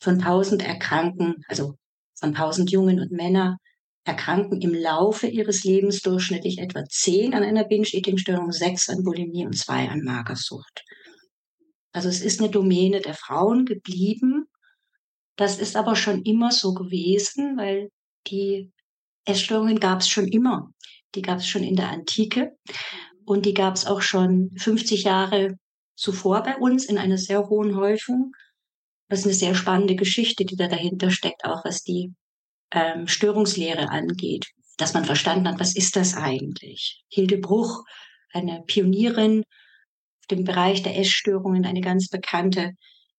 Von 0.00 0.14
1000 0.14 0.66
Erkranken, 0.66 1.44
also 1.48 1.76
von 2.18 2.30
1000 2.30 2.70
Jungen 2.70 3.00
und 3.00 3.12
Männern, 3.12 3.56
erkranken 4.04 4.60
im 4.60 4.72
Laufe 4.72 5.26
ihres 5.26 5.64
Lebens 5.64 6.00
durchschnittlich 6.00 6.58
etwa 6.58 6.84
10 6.84 7.34
an 7.34 7.42
einer 7.42 7.64
Binge-Eating-Störung, 7.64 8.52
6 8.52 8.88
an 8.90 9.02
Bulimie 9.02 9.46
und 9.46 9.56
2 9.56 9.88
an 9.88 10.02
Magersucht. 10.02 10.84
Also 11.92 12.08
es 12.08 12.20
ist 12.20 12.40
eine 12.40 12.50
Domäne 12.50 13.00
der 13.00 13.14
Frauen 13.14 13.64
geblieben. 13.64 14.46
Das 15.36 15.58
ist 15.58 15.76
aber 15.76 15.96
schon 15.96 16.22
immer 16.22 16.52
so 16.52 16.72
gewesen, 16.72 17.56
weil 17.56 17.90
die 18.28 18.70
Essstörungen 19.26 19.80
gab 19.80 20.00
es 20.00 20.08
schon 20.08 20.26
immer. 20.28 20.70
Die 21.14 21.22
gab 21.22 21.38
es 21.38 21.46
schon 21.46 21.62
in 21.62 21.76
der 21.76 21.90
Antike 21.90 22.56
und 23.24 23.44
die 23.44 23.54
gab 23.54 23.74
es 23.74 23.86
auch 23.86 24.00
schon 24.00 24.50
50 24.56 25.04
Jahre 25.04 25.58
zuvor 25.96 26.42
bei 26.42 26.56
uns 26.56 26.84
in 26.84 26.98
einer 26.98 27.18
sehr 27.18 27.48
hohen 27.48 27.76
Häufung. 27.76 28.32
Das 29.08 29.20
ist 29.20 29.26
eine 29.26 29.34
sehr 29.34 29.54
spannende 29.54 29.96
Geschichte, 29.96 30.44
die 30.44 30.56
da 30.56 30.68
dahinter 30.68 31.10
steckt, 31.10 31.44
auch 31.44 31.64
was 31.64 31.82
die 31.82 32.12
ähm, 32.72 33.06
Störungslehre 33.06 33.88
angeht, 33.88 34.46
dass 34.76 34.94
man 34.94 35.04
verstanden 35.04 35.48
hat, 35.48 35.60
was 35.60 35.74
ist 35.74 35.96
das 35.96 36.14
eigentlich? 36.14 37.04
Hilde 37.08 37.38
Bruch, 37.38 37.84
eine 38.32 38.62
Pionierin 38.66 39.42
auf 40.20 40.26
dem 40.30 40.44
Bereich 40.44 40.82
der 40.82 40.98
Essstörungen, 40.98 41.64
eine 41.64 41.80
ganz 41.80 42.08
bekannte, 42.08 42.72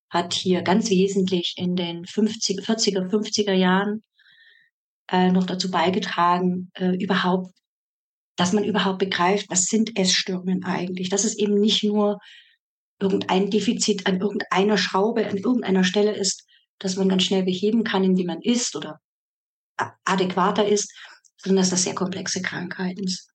hat 0.09 0.33
hier 0.33 0.61
ganz 0.61 0.89
wesentlich 0.89 1.55
in 1.57 1.75
den 1.75 2.05
50, 2.05 2.59
40er, 2.59 3.09
50er 3.09 3.53
Jahren 3.53 4.03
äh, 5.09 5.31
noch 5.31 5.45
dazu 5.45 5.71
beigetragen, 5.71 6.71
äh, 6.75 6.95
überhaupt, 6.95 7.53
dass 8.35 8.53
man 8.53 8.63
überhaupt 8.63 8.99
begreift, 8.99 9.49
was 9.49 9.65
sind 9.65 9.97
Essstörungen 9.97 10.63
eigentlich? 10.63 11.09
Dass 11.09 11.23
es 11.23 11.37
eben 11.37 11.55
nicht 11.55 11.83
nur 11.83 12.19
irgendein 12.99 13.49
Defizit 13.49 14.07
an 14.07 14.19
irgendeiner 14.19 14.77
Schraube, 14.77 15.27
an 15.27 15.37
irgendeiner 15.37 15.83
Stelle 15.83 16.15
ist, 16.15 16.45
dass 16.79 16.95
man 16.95 17.09
ganz 17.09 17.23
schnell 17.23 17.43
beheben 17.43 17.83
kann, 17.83 18.03
indem 18.03 18.27
man 18.27 18.41
isst 18.41 18.75
oder 18.75 18.99
adäquater 20.05 20.67
ist, 20.67 20.93
sondern 21.37 21.61
dass 21.61 21.69
das 21.69 21.83
sehr 21.83 21.95
komplexe 21.95 22.41
Krankheiten 22.41 23.07
sind. 23.07 23.27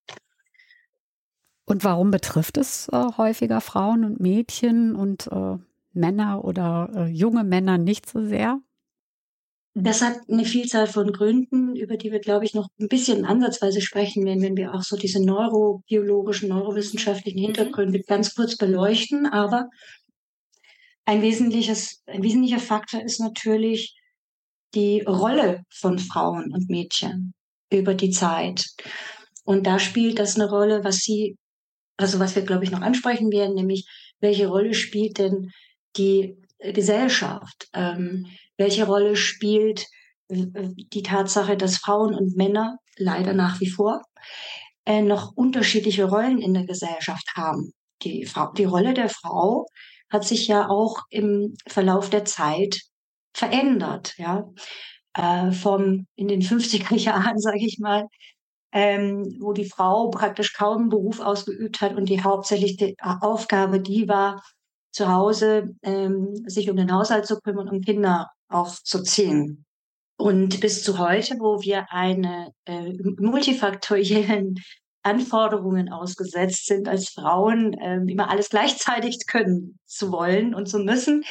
Und 1.65 1.85
warum 1.85 2.11
betrifft 2.11 2.57
es 2.57 2.89
äh, 2.89 3.07
häufiger 3.17 3.61
Frauen 3.61 4.05
und 4.05 4.21
Mädchen 4.21 4.97
und 4.97 5.29
äh, 5.29 5.59
Männer 5.93 6.45
oder 6.45 6.91
äh, 6.95 7.07
junge 7.07 7.45
Männer 7.45 7.79
nicht 7.79 8.09
so 8.09 8.27
sehr? 8.27 8.61
Das 9.75 10.03
hat 10.03 10.19
eine 10.29 10.45
Vielzahl 10.45 10.87
von 10.87 11.13
Gründen, 11.13 11.77
über 11.77 11.97
die 11.97 12.13
wir, 12.13 12.21
glaube 12.21 12.45
ich, 12.45 12.53
noch 12.53 12.69
ein 12.79 12.89
bisschen 12.89 13.25
ansatzweise 13.25 13.81
sprechen 13.81 14.25
werden, 14.27 14.43
wenn 14.43 14.57
wir 14.57 14.75
auch 14.75 14.83
so 14.83 14.97
diese 14.97 15.25
neurobiologischen, 15.25 16.51
neurowissenschaftlichen 16.51 17.41
mhm. 17.41 17.47
Hintergründe 17.47 18.01
ganz 18.01 18.35
kurz 18.35 18.57
beleuchten. 18.57 19.27
Aber 19.27 19.71
ein 21.07 21.23
wesentliches, 21.23 22.03
ein 22.07 22.23
wesentlicher 22.23 22.59
Faktor 22.59 23.03
ist 23.03 23.19
natürlich 23.19 23.97
die 24.75 25.01
Rolle 25.03 25.65
von 25.71 25.99
Frauen 25.99 26.53
und 26.53 26.69
Mädchen 26.69 27.33
über 27.71 27.95
die 27.95 28.11
Zeit. 28.11 28.67
Und 29.45 29.67
da 29.67 29.79
spielt 29.79 30.19
das 30.19 30.37
eine 30.37 30.49
Rolle, 30.51 30.85
was 30.85 30.99
Sie, 30.99 31.37
also 31.97 32.19
was 32.19 32.37
wir, 32.37 32.43
glaube 32.43 32.65
ich, 32.65 32.71
noch 32.71 32.83
ansprechen 32.83 33.33
werden, 33.33 33.55
nämlich 33.55 33.87
welche 34.21 34.49
Rolle 34.49 34.75
spielt 34.75 35.19
denn 35.19 35.51
die 35.97 36.37
Gesellschaft? 36.73 37.69
Ähm, 37.73 38.27
welche 38.57 38.87
Rolle 38.87 39.17
spielt 39.17 39.87
die 40.29 41.03
Tatsache, 41.03 41.57
dass 41.57 41.79
Frauen 41.79 42.15
und 42.15 42.37
Männer 42.37 42.79
leider 42.97 43.33
nach 43.33 43.61
wie 43.61 43.69
vor 43.69 44.03
äh, 44.87 45.03
noch 45.03 45.33
unterschiedliche 45.35 46.05
Rollen 46.05 46.41
in 46.41 46.55
der 46.55 46.67
Gesellschaft 46.67 47.33
haben? 47.37 47.73
Die, 48.03 48.25
Frau, 48.27 48.53
die 48.53 48.65
Rolle 48.65 48.95
der 48.95 49.09
Frau 49.09 49.67
hat 50.11 50.25
sich 50.25 50.47
ja 50.47 50.69
auch 50.69 50.99
im 51.11 51.55
Verlauf 51.67 52.11
der 52.11 52.25
Zeit 52.25 52.81
verändert. 53.35 54.15
Ja? 54.19 54.45
Äh, 55.15 55.53
vom 55.53 56.07
in 56.15 56.29
den 56.29 56.43
50er 56.43 56.95
Jahren, 56.97 57.39
sage 57.39 57.65
ich 57.67 57.79
mal, 57.79 58.07
ähm, 58.73 59.37
wo 59.41 59.53
die 59.53 59.69
Frau 59.69 60.09
praktisch 60.11 60.55
kaum 60.55 60.89
Beruf 60.89 61.21
ausgeübt 61.21 61.81
hat 61.81 61.95
und 61.95 62.09
die 62.09 62.23
hauptsächliche 62.23 62.95
Aufgabe 63.01 63.81
die 63.81 64.09
war, 64.09 64.43
zu 64.93 65.09
Hause 65.09 65.75
ähm, 65.83 66.35
sich 66.47 66.71
um 66.71 66.77
den 66.77 66.93
Haushalt 66.93 67.27
zu 67.27 67.41
kümmern 67.41 67.69
und 67.69 67.85
Kinder 67.85 68.31
aufzuziehen. 68.49 69.65
Und 70.17 70.61
bis 70.61 70.85
zu 70.85 70.99
heute, 70.99 71.35
wo 71.41 71.63
wir 71.63 71.87
eine 71.91 72.53
äh, 72.67 72.93
multifaktoriellen 73.19 74.57
Anforderungen 75.03 75.91
ausgesetzt 75.91 76.67
sind, 76.67 76.87
als 76.87 77.09
Frauen 77.09 77.73
äh, 77.73 77.97
immer 78.07 78.31
alles 78.31 78.51
gleichzeitig 78.51 79.19
können 79.27 79.79
zu 79.85 80.13
wollen 80.13 80.55
und 80.55 80.69
zu 80.69 80.79
müssen, 80.79 81.25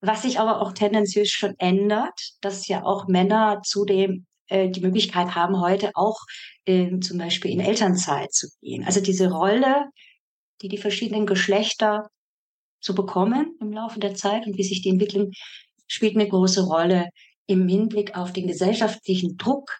was 0.00 0.22
sich 0.22 0.38
aber 0.38 0.60
auch 0.60 0.72
tendenziell 0.72 1.24
schon 1.24 1.54
ändert, 1.58 2.20
dass 2.42 2.68
ja 2.68 2.84
auch 2.84 3.08
Männer 3.08 3.62
zudem 3.64 4.26
äh, 4.48 4.68
die 4.68 4.80
Möglichkeit 4.80 5.34
haben, 5.34 5.60
heute 5.60 5.90
auch 5.94 6.18
äh, 6.66 6.98
zum 7.00 7.18
Beispiel 7.18 7.52
in 7.52 7.60
Elternzeit 7.60 8.32
zu 8.32 8.48
gehen. 8.60 8.84
Also 8.84 9.00
diese 9.00 9.30
Rolle, 9.30 9.86
die 10.60 10.68
die 10.68 10.78
verschiedenen 10.78 11.26
Geschlechter 11.26 12.10
so 12.80 12.94
bekommen 12.94 13.56
im 13.60 13.72
Laufe 13.72 14.00
der 14.00 14.14
Zeit 14.14 14.46
und 14.46 14.56
wie 14.56 14.64
sich 14.64 14.82
die 14.82 14.90
entwickeln, 14.90 15.30
spielt 15.86 16.16
eine 16.16 16.28
große 16.28 16.62
Rolle 16.62 17.06
im 17.46 17.66
Hinblick 17.66 18.16
auf 18.16 18.32
den 18.32 18.46
gesellschaftlichen 18.46 19.36
Druck, 19.36 19.78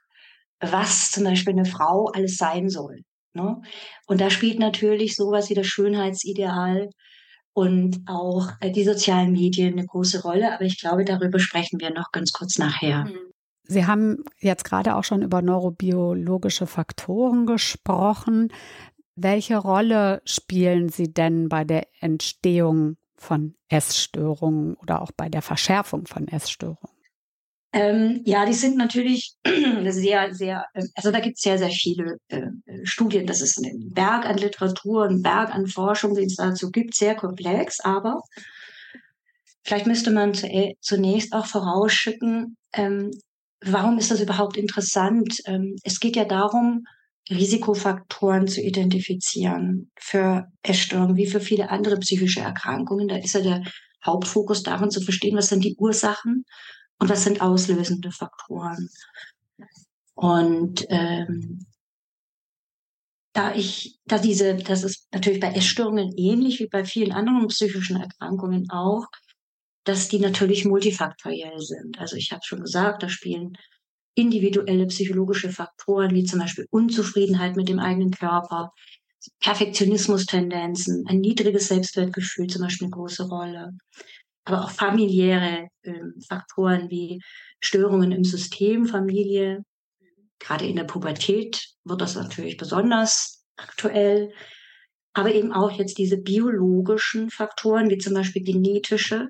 was 0.60 1.10
zum 1.10 1.24
Beispiel 1.24 1.52
eine 1.52 1.66
Frau 1.66 2.10
alles 2.12 2.36
sein 2.36 2.68
soll. 2.68 3.02
Ne? 3.34 3.60
Und 4.06 4.20
da 4.20 4.30
spielt 4.30 4.58
natürlich 4.58 5.14
sowas 5.14 5.50
wie 5.50 5.54
das 5.54 5.66
Schönheitsideal 5.66 6.88
und 7.52 8.00
auch 8.06 8.50
äh, 8.60 8.70
die 8.70 8.84
sozialen 8.84 9.32
Medien 9.32 9.74
eine 9.74 9.86
große 9.86 10.22
Rolle. 10.22 10.52
Aber 10.54 10.64
ich 10.64 10.80
glaube, 10.80 11.04
darüber 11.04 11.38
sprechen 11.38 11.80
wir 11.80 11.90
noch 11.90 12.10
ganz 12.12 12.32
kurz 12.32 12.58
nachher. 12.58 13.04
Mhm. 13.04 13.28
Sie 13.70 13.84
haben 13.84 14.24
jetzt 14.40 14.64
gerade 14.64 14.96
auch 14.96 15.04
schon 15.04 15.20
über 15.20 15.42
neurobiologische 15.42 16.66
Faktoren 16.66 17.44
gesprochen. 17.44 18.48
Welche 19.20 19.56
Rolle 19.56 20.22
spielen 20.25 20.90
sie 20.90 21.12
denn 21.12 21.48
bei 21.48 21.64
der 21.64 21.88
Entstehung 22.00 22.96
von 23.16 23.56
Essstörungen 23.68 24.75
oder 24.75 25.02
auch 25.02 25.10
bei 25.10 25.28
der 25.28 25.42
Verschärfung 25.42 26.06
von 26.06 26.28
Essstörungen? 26.28 26.96
Ähm, 27.72 28.22
ja, 28.25 28.46
die 28.46 28.54
sind 28.54 28.76
natürlich 28.76 29.34
sehr, 29.88 30.32
sehr, 30.32 30.66
ähm, 30.72 30.88
also 30.94 31.10
da 31.10 31.18
gibt 31.18 31.37
es 31.37 31.42
sehr, 31.42 31.58
sehr 31.58 31.70
viele 31.70 32.18
äh, 32.28 32.46
Studien. 32.84 33.26
Das 33.26 33.40
ist 33.40 33.58
ein 33.58 33.90
Berg 33.92 34.25
an 34.25 34.38
Literatur, 34.38 35.06
ein 35.06 35.20
Berg 35.20 35.52
an 35.52 35.66
Forschung, 35.66 36.14
den 36.14 36.26
es 36.26 36.37
dazu 36.37 36.70
gibt, 36.70 36.94
sehr 36.94 37.16
komplex. 37.16 37.80
Aber 37.80 38.20
vielleicht 39.64 39.87
müsste 39.88 40.12
man 40.12 40.32
zu, 40.32 40.48
zunächst 40.80 41.32
auch 41.32 41.46
vorausschicken, 41.46 42.56
ähm, 42.72 43.10
warum 43.62 43.98
ist 43.98 44.12
das 44.12 44.20
überhaupt 44.20 44.56
interessant? 44.56 45.40
Ähm, 45.46 45.75
es 45.82 45.98
geht 45.98 46.14
ja 46.14 46.25
darum, 46.25 46.84
Risikofaktoren 47.30 48.49
zu 48.49 48.62
identifizieren 48.62 49.90
für 49.99 50.47
Essstörungen 50.62 51.16
wie 51.16 51.26
für 51.26 51.40
viele 51.40 51.70
andere 51.70 51.99
psychische 51.99 52.40
Erkrankungen. 52.40 53.08
Da 53.08 53.16
ist 53.16 53.35
ja 53.35 53.40
der 53.40 53.62
Hauptfokus 54.04 54.62
darin 54.62 54.90
zu 54.90 55.00
verstehen, 55.00 55.37
was 55.37 55.49
sind 55.49 55.64
die 55.64 55.76
Ursachen 55.76 56.44
und 56.99 57.08
was 57.08 57.25
sind 57.25 57.40
auslösende 57.40 58.11
Faktoren. 58.11 58.88
Und 60.14 60.87
ähm, 60.88 61.66
da 63.32 63.54
ich, 63.54 64.00
da 64.06 64.18
diese, 64.18 64.56
das 64.56 64.82
ist 64.82 65.06
natürlich 65.12 65.40
bei 65.40 65.52
Essstörungen 65.52 66.12
ähnlich 66.16 66.58
wie 66.58 66.66
bei 66.66 66.85
vielen 66.85 67.12
anderen 67.12 67.47
psychischen 67.49 68.00
Erkrankungen 68.00 68.68
auch, 68.70 69.06
dass 69.85 70.08
die 70.08 70.18
natürlich 70.18 70.64
multifaktoriell 70.64 71.61
sind. 71.61 71.99
Also 71.99 72.16
ich 72.16 72.32
habe 72.32 72.42
schon 72.44 72.61
gesagt, 72.61 73.02
da 73.02 73.08
spielen 73.08 73.56
individuelle 74.18 74.87
psychologische 74.87 75.50
Faktoren 75.50 76.12
wie 76.12 76.25
zum 76.25 76.40
Beispiel 76.40 76.66
Unzufriedenheit 76.70 77.56
mit 77.56 77.68
dem 77.68 77.78
eigenen 77.78 78.10
Körper, 78.10 78.72
Perfektionismus-Tendenzen, 79.40 81.04
ein 81.06 81.20
niedriges 81.20 81.68
Selbstwertgefühl 81.68 82.46
zum 82.46 82.62
Beispiel 82.62 82.87
eine 82.87 82.94
große 82.94 83.28
Rolle 83.28 83.72
aber 84.48 84.64
auch 84.64 84.70
familiäre 84.70 85.68
äh, 85.82 85.92
Faktoren 86.26 86.90
wie 86.90 87.20
Störungen 87.60 88.12
im 88.12 88.25
System, 88.25 88.87
Familie. 88.87 89.62
Gerade 90.38 90.66
in 90.66 90.76
der 90.76 90.84
Pubertät 90.84 91.68
wird 91.84 92.00
das 92.00 92.14
natürlich 92.14 92.56
besonders 92.56 93.44
aktuell. 93.56 94.32
Aber 95.12 95.34
eben 95.34 95.52
auch 95.52 95.72
jetzt 95.72 95.98
diese 95.98 96.16
biologischen 96.16 97.28
Faktoren, 97.30 97.90
wie 97.90 97.98
zum 97.98 98.14
Beispiel 98.14 98.42
genetische 98.42 99.28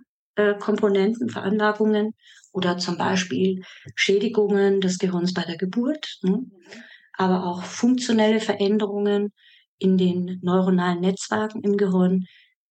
Komponenten, 0.58 1.28
Veranlagungen 1.28 2.14
oder 2.52 2.78
zum 2.78 2.96
Beispiel 2.96 3.62
Schädigungen 3.94 4.80
des 4.80 4.98
Gehirns 4.98 5.34
bei 5.34 5.42
der 5.42 5.56
Geburt, 5.56 6.18
ne? 6.22 6.40
aber 7.14 7.44
auch 7.44 7.62
funktionelle 7.62 8.40
Veränderungen 8.40 9.32
in 9.78 9.96
den 9.96 10.38
neuronalen 10.42 11.00
Netzwerken 11.00 11.62
im 11.62 11.76
Gehirn, 11.76 12.24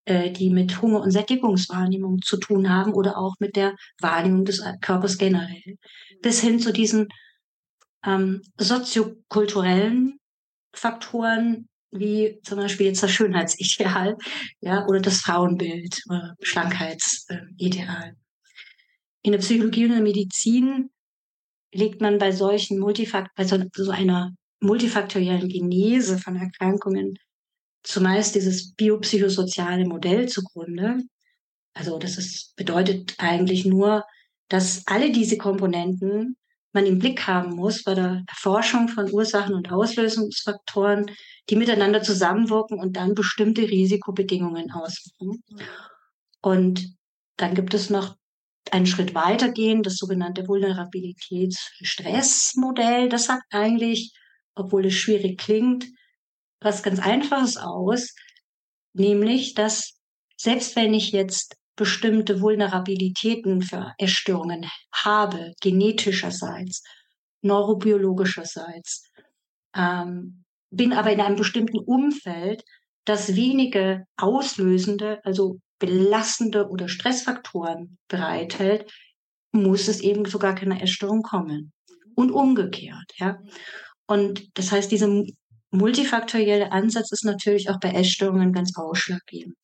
äh, 0.05 0.31
die 0.31 0.49
mit 0.49 0.81
Hunger- 0.81 1.01
und 1.01 1.11
Sättigungswahrnehmung 1.11 2.21
zu 2.21 2.37
tun 2.37 2.69
haben 2.69 2.93
oder 2.93 3.17
auch 3.17 3.35
mit 3.39 3.55
der 3.55 3.75
Wahrnehmung 3.99 4.45
des 4.45 4.63
Körpers 4.81 5.17
generell. 5.17 5.77
Bis 6.21 6.41
hin 6.41 6.59
zu 6.59 6.71
diesen 6.71 7.07
ähm, 8.05 8.41
soziokulturellen 8.57 10.19
Faktoren, 10.73 11.67
wie 11.91 12.39
zum 12.43 12.57
Beispiel 12.57 12.87
jetzt 12.87 13.03
das 13.03 13.11
Schönheitsideal, 13.11 14.17
ja, 14.61 14.85
oder 14.87 14.99
das 14.99 15.19
Frauenbild, 15.19 16.01
oder 16.09 16.35
Schlankheitsideal. 16.41 18.15
In 19.21 19.31
der 19.31 19.39
Psychologie 19.39 19.85
und 19.85 19.91
der 19.91 20.01
Medizin 20.01 20.89
legt 21.73 22.01
man 22.01 22.17
bei 22.17 22.31
solchen 22.31 22.79
Multifakt, 22.79 23.35
bei 23.35 23.45
so, 23.45 23.61
so 23.75 23.91
einer 23.91 24.33
multifaktoriellen 24.59 25.49
Genese 25.49 26.17
von 26.17 26.35
Erkrankungen 26.35 27.15
zumeist 27.83 28.35
dieses 28.35 28.73
biopsychosoziale 28.73 29.85
Modell 29.85 30.27
zugrunde. 30.27 30.99
Also 31.73 31.99
das 31.99 32.17
ist, 32.17 32.55
bedeutet 32.55 33.15
eigentlich 33.17 33.65
nur, 33.65 34.03
dass 34.49 34.85
alle 34.87 35.11
diese 35.11 35.37
Komponenten 35.37 36.37
man 36.73 36.85
im 36.85 36.99
Blick 36.99 37.25
haben 37.27 37.55
muss 37.55 37.83
bei 37.83 37.95
der 37.95 38.23
Erforschung 38.27 38.89
von 38.89 39.09
Ursachen 39.11 39.55
und 39.55 39.71
Auslösungsfaktoren, 39.71 41.09
die 41.49 41.55
miteinander 41.55 42.03
zusammenwirken 42.03 42.77
und 42.79 42.97
dann 42.97 43.15
bestimmte 43.15 43.61
Risikobedingungen 43.61 44.71
ausmachen. 44.71 45.41
Und 46.41 46.93
dann 47.37 47.55
gibt 47.55 47.73
es 47.73 47.89
noch 47.89 48.17
einen 48.71 48.85
Schritt 48.85 49.15
weitergehen, 49.15 49.81
das 49.81 49.95
sogenannte 49.95 50.47
Vulnerabilitäts-Stress-Modell. 50.47 53.09
Das 53.09 53.25
sagt 53.25 53.53
eigentlich, 53.53 54.13
obwohl 54.55 54.85
es 54.87 54.93
schwierig 54.93 55.39
klingt, 55.39 55.85
was 56.59 56.83
ganz 56.83 56.99
Einfaches 56.99 57.55
aus, 57.57 58.13
nämlich, 58.93 59.53
dass 59.53 59.93
selbst 60.35 60.75
wenn 60.75 60.93
ich 60.93 61.11
jetzt 61.11 61.55
bestimmte 61.77 62.41
Vulnerabilitäten 62.41 63.61
für 63.61 63.93
Essstörungen 63.97 64.65
habe, 64.93 65.53
genetischerseits, 65.61 66.83
neurobiologischerseits, 67.41 69.09
ähm, 69.75 70.43
bin 70.69 70.91
aber 70.91 71.11
in 71.11 71.21
einem 71.21 71.37
bestimmten 71.37 71.79
Umfeld, 71.79 72.63
das 73.05 73.35
wenige 73.35 74.03
auslösende, 74.17 75.21
also 75.23 75.59
belastende 75.79 76.67
oder 76.67 76.89
Stressfaktoren 76.89 77.97
bereithält, 78.09 78.91
muss 79.53 79.87
es 79.87 80.01
eben 80.01 80.25
zu 80.25 80.39
gar 80.39 80.55
keiner 80.55 80.81
Essstörung 80.81 81.21
kommen. 81.21 81.71
Und 82.15 82.31
umgekehrt, 82.31 83.13
ja. 83.17 83.37
Und 84.07 84.57
das 84.57 84.71
heißt, 84.71 84.91
diese 84.91 85.23
multifaktorielle 85.69 86.71
Ansatz 86.71 87.11
ist 87.11 87.23
natürlich 87.23 87.69
auch 87.69 87.79
bei 87.79 87.91
Essstörungen 87.91 88.51
ganz 88.51 88.75
ausschlaggebend. 88.75 89.55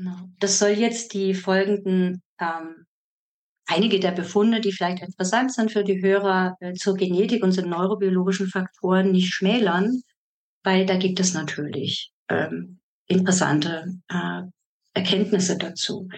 Genau. 0.00 0.16
Das 0.38 0.58
soll 0.58 0.70
jetzt 0.70 1.12
die 1.12 1.34
folgenden 1.34 2.22
ähm, 2.40 2.86
einige 3.66 4.00
der 4.00 4.12
Befunde, 4.12 4.62
die 4.62 4.72
vielleicht 4.72 5.02
interessant 5.02 5.52
sind 5.52 5.70
für 5.70 5.84
die 5.84 6.00
Hörer 6.00 6.56
äh, 6.60 6.72
zur 6.72 6.96
Genetik 6.96 7.44
und 7.44 7.52
zu 7.52 7.66
neurobiologischen 7.66 8.48
Faktoren 8.48 9.12
nicht 9.12 9.34
schmälern, 9.34 10.00
weil 10.62 10.86
da 10.86 10.96
gibt 10.96 11.20
es 11.20 11.34
natürlich 11.34 12.12
ähm, 12.30 12.80
interessante 13.08 13.92
äh, 14.08 14.42
Erkenntnisse 14.94 15.58
dazu. 15.58 16.08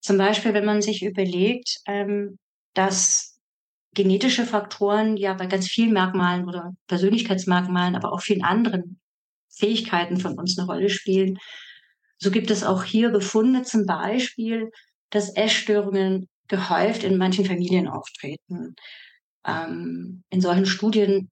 Zum 0.00 0.16
Beispiel, 0.16 0.54
wenn 0.54 0.64
man 0.64 0.80
sich 0.80 1.02
überlegt, 1.02 1.80
ähm, 1.86 2.38
dass 2.72 3.38
genetische 3.92 4.46
Faktoren 4.46 5.18
ja 5.18 5.34
bei 5.34 5.44
ganz 5.44 5.68
vielen 5.68 5.92
Merkmalen 5.92 6.48
oder 6.48 6.72
Persönlichkeitsmerkmalen, 6.86 7.96
aber 7.96 8.14
auch 8.14 8.22
vielen 8.22 8.44
anderen 8.44 8.98
Fähigkeiten 9.50 10.16
von 10.16 10.38
uns 10.38 10.58
eine 10.58 10.66
Rolle 10.66 10.88
spielen. 10.88 11.38
So 12.18 12.30
gibt 12.30 12.50
es 12.50 12.64
auch 12.64 12.84
hier 12.84 13.10
Befunde 13.10 13.62
zum 13.62 13.86
Beispiel, 13.86 14.70
dass 15.10 15.34
Essstörungen 15.36 16.28
gehäuft 16.48 17.04
in 17.04 17.16
manchen 17.16 17.44
Familien 17.44 17.88
auftreten. 17.88 18.74
Ähm, 19.46 20.22
in 20.30 20.40
solchen 20.40 20.66
Studien 20.66 21.30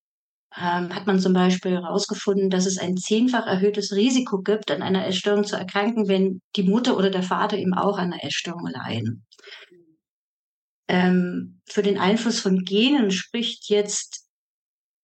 ähm, 0.57 0.95
hat 0.95 1.07
man 1.07 1.19
zum 1.19 1.33
Beispiel 1.33 1.73
herausgefunden, 1.73 2.51
dass 2.51 2.67
es 2.67 2.79
ein 2.79 2.97
zehnfach 2.97 3.47
erhöhtes 3.47 3.93
Risiko 3.93 4.43
gibt, 4.43 4.71
an 4.71 4.83
einer 4.83 5.07
Essstörung 5.07 5.45
zu 5.45 5.57
erkranken, 5.57 6.09
wenn 6.09 6.41
die 6.57 6.63
Mutter 6.65 6.97
oder 6.97 7.11
der 7.11 7.23
Vater 7.23 7.57
eben 7.57 7.75
auch 7.75 7.99
an 7.99 8.13
einer 8.13 8.25
Essstörung 8.25 8.67
leiden. 8.67 9.25
Ähm, 10.89 11.61
für 11.67 11.83
den 11.83 11.99
Einfluss 11.99 12.41
von 12.41 12.65
Genen 12.65 13.11
spricht 13.11 13.71
jetzt 13.71 14.29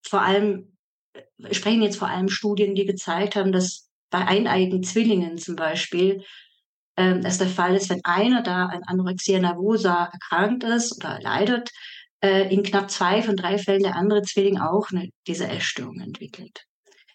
vor 0.06 0.20
allem, 0.22 0.76
äh, 1.14 1.54
sprechen 1.54 1.82
jetzt 1.82 1.96
vor 1.96 2.08
allem 2.08 2.28
Studien, 2.28 2.74
die 2.74 2.84
gezeigt 2.84 3.36
haben, 3.36 3.52
dass 3.52 3.87
bei 4.10 4.24
eineigen 4.26 4.82
Zwillingen 4.82 5.38
zum 5.38 5.56
Beispiel 5.56 6.22
ähm, 6.98 7.20
es 7.24 7.38
der 7.38 7.46
Fall 7.46 7.76
ist, 7.76 7.90
wenn 7.90 8.04
einer 8.04 8.42
da 8.42 8.66
an 8.66 8.82
Anorexia 8.84 9.38
nervosa 9.38 10.10
erkrankt 10.12 10.64
ist 10.64 10.96
oder 10.96 11.20
leidet, 11.20 11.70
äh, 12.20 12.52
in 12.52 12.64
knapp 12.64 12.90
zwei 12.90 13.22
von 13.22 13.36
drei 13.36 13.56
Fällen 13.56 13.84
der 13.84 13.94
andere 13.94 14.22
Zwilling 14.22 14.58
auch 14.58 14.90
eine, 14.90 15.08
diese 15.28 15.46
Essstörung 15.46 16.00
entwickelt. 16.00 16.64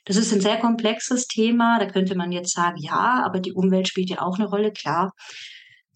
Das 0.06 0.16
ist 0.16 0.32
ein 0.32 0.40
sehr 0.40 0.58
komplexes 0.58 1.28
Thema. 1.28 1.80
Da 1.80 1.86
könnte 1.86 2.16
man 2.16 2.32
jetzt 2.32 2.54
sagen, 2.54 2.78
ja, 2.78 3.24
aber 3.26 3.40
die 3.42 3.52
Umwelt 3.52 3.90
spielt 3.90 4.10
ja 4.10 4.22
auch 4.22 4.38
eine 4.38 4.48
Rolle, 4.48 4.72
klar. 4.72 5.12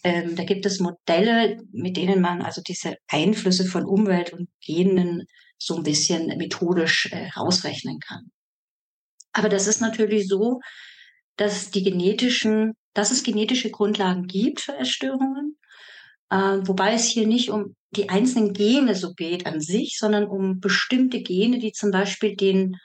Ähm, 0.03 0.35
da 0.35 0.43
gibt 0.43 0.65
es 0.65 0.79
Modelle, 0.79 1.57
mit 1.71 1.95
denen 1.95 2.21
man 2.21 2.41
also 2.41 2.61
diese 2.61 2.95
Einflüsse 3.07 3.65
von 3.65 3.85
Umwelt 3.85 4.33
und 4.33 4.49
Genen 4.61 5.25
so 5.57 5.77
ein 5.77 5.83
bisschen 5.83 6.27
methodisch 6.37 7.09
äh, 7.11 7.29
rausrechnen 7.37 7.99
kann. 7.99 8.31
Aber 9.33 9.49
das 9.49 9.67
ist 9.67 9.81
natürlich 9.81 10.27
so, 10.27 10.59
dass 11.35 11.69
die 11.69 11.83
genetischen, 11.83 12.73
dass 12.93 13.11
es 13.11 13.23
genetische 13.23 13.69
Grundlagen 13.69 14.27
gibt 14.27 14.61
für 14.61 14.75
Essstörungen, 14.75 15.57
äh, 16.29 16.57
wobei 16.63 16.93
es 16.93 17.05
hier 17.05 17.27
nicht 17.27 17.49
um 17.49 17.75
die 17.91 18.09
einzelnen 18.09 18.53
Gene 18.53 18.95
so 18.95 19.13
geht 19.13 19.45
an 19.45 19.61
sich, 19.61 19.97
sondern 19.97 20.25
um 20.25 20.59
bestimmte 20.59 21.21
Gene, 21.21 21.59
die 21.59 21.71
zum 21.71 21.91
Beispiel 21.91 22.35
den 22.35 22.77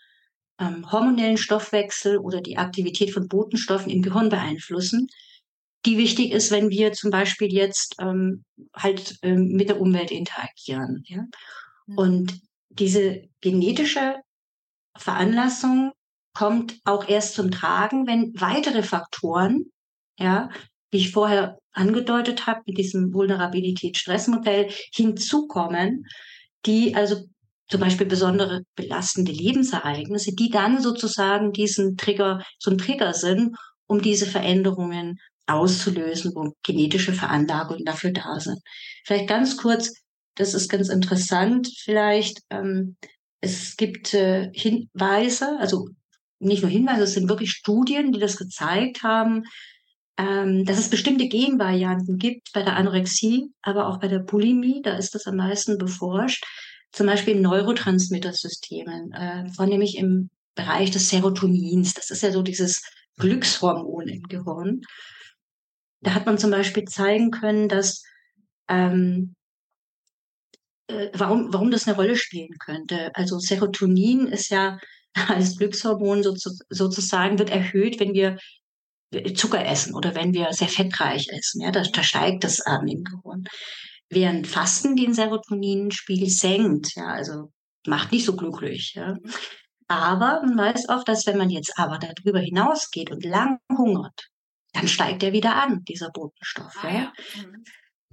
ähm, 0.61 0.91
hormonellen 0.93 1.39
Stoffwechsel 1.39 2.19
oder 2.19 2.41
die 2.41 2.57
Aktivität 2.57 3.11
von 3.11 3.27
Botenstoffen 3.27 3.91
im 3.91 4.03
Gehirn 4.03 4.29
beeinflussen, 4.29 5.09
die 5.85 5.99
wichtig 5.99 6.31
ist, 6.31 6.51
wenn 6.53 6.71
wir 6.71 6.93
zum 6.93 7.11
Beispiel 7.11 7.53
jetzt 7.53 7.97
ähm, 8.01 8.45
halt 8.75 9.19
ähm, 9.23 9.49
mit 9.53 9.69
der 9.69 9.81
Umwelt 9.81 10.13
interagieren. 10.13 11.03
Ja? 11.07 11.27
Und 11.97 12.41
diese 12.69 13.23
genetische 13.41 14.17
Veranlassung 14.97 15.93
kommt 16.35 16.79
auch 16.85 17.09
erst 17.09 17.35
zum 17.35 17.51
Tragen, 17.51 18.07
wenn 18.07 18.33
weitere 18.41 18.83
Faktoren, 18.83 19.71
ja, 20.19 20.51
wie 20.91 20.99
ich 20.99 21.13
vorher 21.13 21.59
angedeutet 21.73 22.47
habe, 22.47 22.63
mit 22.67 22.79
diesem 22.79 23.13
Vulnerabilität-Stress-Modell 23.13 24.71
hinzukommen, 24.93 26.05
die 26.67 26.95
also 26.95 27.25
zum 27.69 27.81
Beispiel 27.81 28.07
besondere 28.07 28.63
belastende 28.77 29.33
Lebensereignisse, 29.33 30.35
die 30.35 30.51
dann 30.51 30.81
sozusagen 30.83 31.53
diesen 31.53 31.97
Trigger, 31.97 32.45
ein 32.67 32.79
Trigger 32.79 33.15
sind, 33.15 33.57
um 33.87 34.03
diese 34.03 34.27
Veränderungen 34.27 35.19
auszulösen, 35.47 36.33
wo 36.35 36.53
genetische 36.63 37.13
Veranlagungen 37.13 37.85
dafür 37.85 38.13
da 38.13 38.39
sind. 38.39 38.59
Vielleicht 39.05 39.29
ganz 39.29 39.57
kurz, 39.57 39.95
das 40.35 40.55
ist 40.55 40.69
ganz 40.69 40.89
interessant, 40.89 41.69
vielleicht, 41.83 42.41
ähm, 42.51 42.97
es 43.41 43.77
gibt 43.77 44.15
äh, 44.15 44.51
Hinweise, 44.53 45.59
also 45.59 45.89
nicht 46.43 46.63
nur 46.63 46.71
Hinweise, 46.71 47.05
es 47.05 47.15
sind 47.15 47.29
wirklich 47.29 47.51
Studien, 47.51 48.13
die 48.13 48.19
das 48.21 48.37
gezeigt 48.37 49.03
haben, 49.03 49.45
ähm, 50.19 50.65
dass 50.65 50.79
es 50.79 50.91
bestimmte 50.91 51.29
Genvarianten 51.29 52.19
gibt 52.19 52.53
bei 52.53 52.63
der 52.63 52.77
Anorexie, 52.77 53.53
aber 53.63 53.89
auch 53.89 53.99
bei 53.99 54.09
der 54.09 54.19
Bulimie, 54.19 54.83
da 54.83 54.97
ist 54.97 55.15
das 55.15 55.27
am 55.27 55.37
meisten 55.37 55.79
beforscht, 55.79 56.45
zum 56.93 57.07
Beispiel 57.07 57.37
in 57.37 57.43
Neurotransmittersystemen, 57.43 59.13
äh, 59.13 59.49
vornehmlich 59.53 59.97
im 59.97 60.31
Bereich 60.55 60.91
des 60.91 61.09
Serotonins. 61.09 61.95
Das 61.95 62.11
ist 62.11 62.23
ja 62.23 62.31
so 62.31 62.43
dieses 62.43 62.83
Glückshormon 63.19 64.09
im 64.09 64.23
Gehirn. 64.25 64.83
Da 66.01 66.15
hat 66.15 66.27
man 66.27 66.37
zum 66.37 66.51
Beispiel 66.51 66.85
zeigen 66.85 67.31
können, 67.31 67.69
dass 67.69 68.03
ähm, 68.69 69.35
äh, 70.89 71.11
warum, 71.15 71.53
warum 71.53 71.71
das 71.71 71.87
eine 71.87 71.97
Rolle 71.97 72.17
spielen 72.17 72.59
könnte. 72.59 73.11
Also 73.15 73.39
Serotonin 73.39 74.27
ist 74.27 74.51
ja 74.51 74.79
als 75.29 75.59
Glückshormon 75.59 76.23
sozusagen 76.23 77.39
wird 77.39 77.51
erhöht, 77.51 78.01
wenn 78.01 78.15
wir 78.15 78.39
Zucker 79.35 79.65
essen 79.65 79.95
oder 79.95 80.15
wenn 80.15 80.33
wir 80.33 80.53
sehr 80.53 80.69
fettreich 80.69 81.29
essen. 81.29 81.61
Ja, 81.61 81.71
da, 81.71 81.83
da 81.83 82.03
steigt 82.03 82.45
das 82.45 82.61
an 82.61 82.89
im 82.89 83.05
Gehirn. 83.05 83.45
Während 84.09 84.47
Fasten 84.47 84.97
den 84.97 85.15
Serotoninspiegel 85.15 86.29
senkt, 86.29 86.95
ja, 86.97 87.07
also 87.07 87.51
macht 87.87 88.13
nicht 88.13 88.25
so 88.25 88.37
glücklich. 88.37 88.95
Ja. 88.95 89.17
Aber 89.89 90.43
man 90.47 90.57
weiß 90.57 90.89
auch, 90.89 91.05
dass 91.05 91.27
wenn 91.27 91.37
man 91.37 91.51
jetzt 91.51 91.79
aber 91.79 91.99
darüber 91.99 92.41
hinausgeht 92.41 93.11
und 93.11 93.25
lang 93.25 93.59
hungert, 93.71 94.29
dann 94.73 94.89
steigt 94.89 95.23
er 95.23 95.33
wieder 95.33 95.57
an, 95.57 95.85
dieser 95.85 96.11
Botenstoff. 96.11 96.73
Ah, 96.83 96.89
ja. 96.89 97.13
Mhm. 97.37 97.65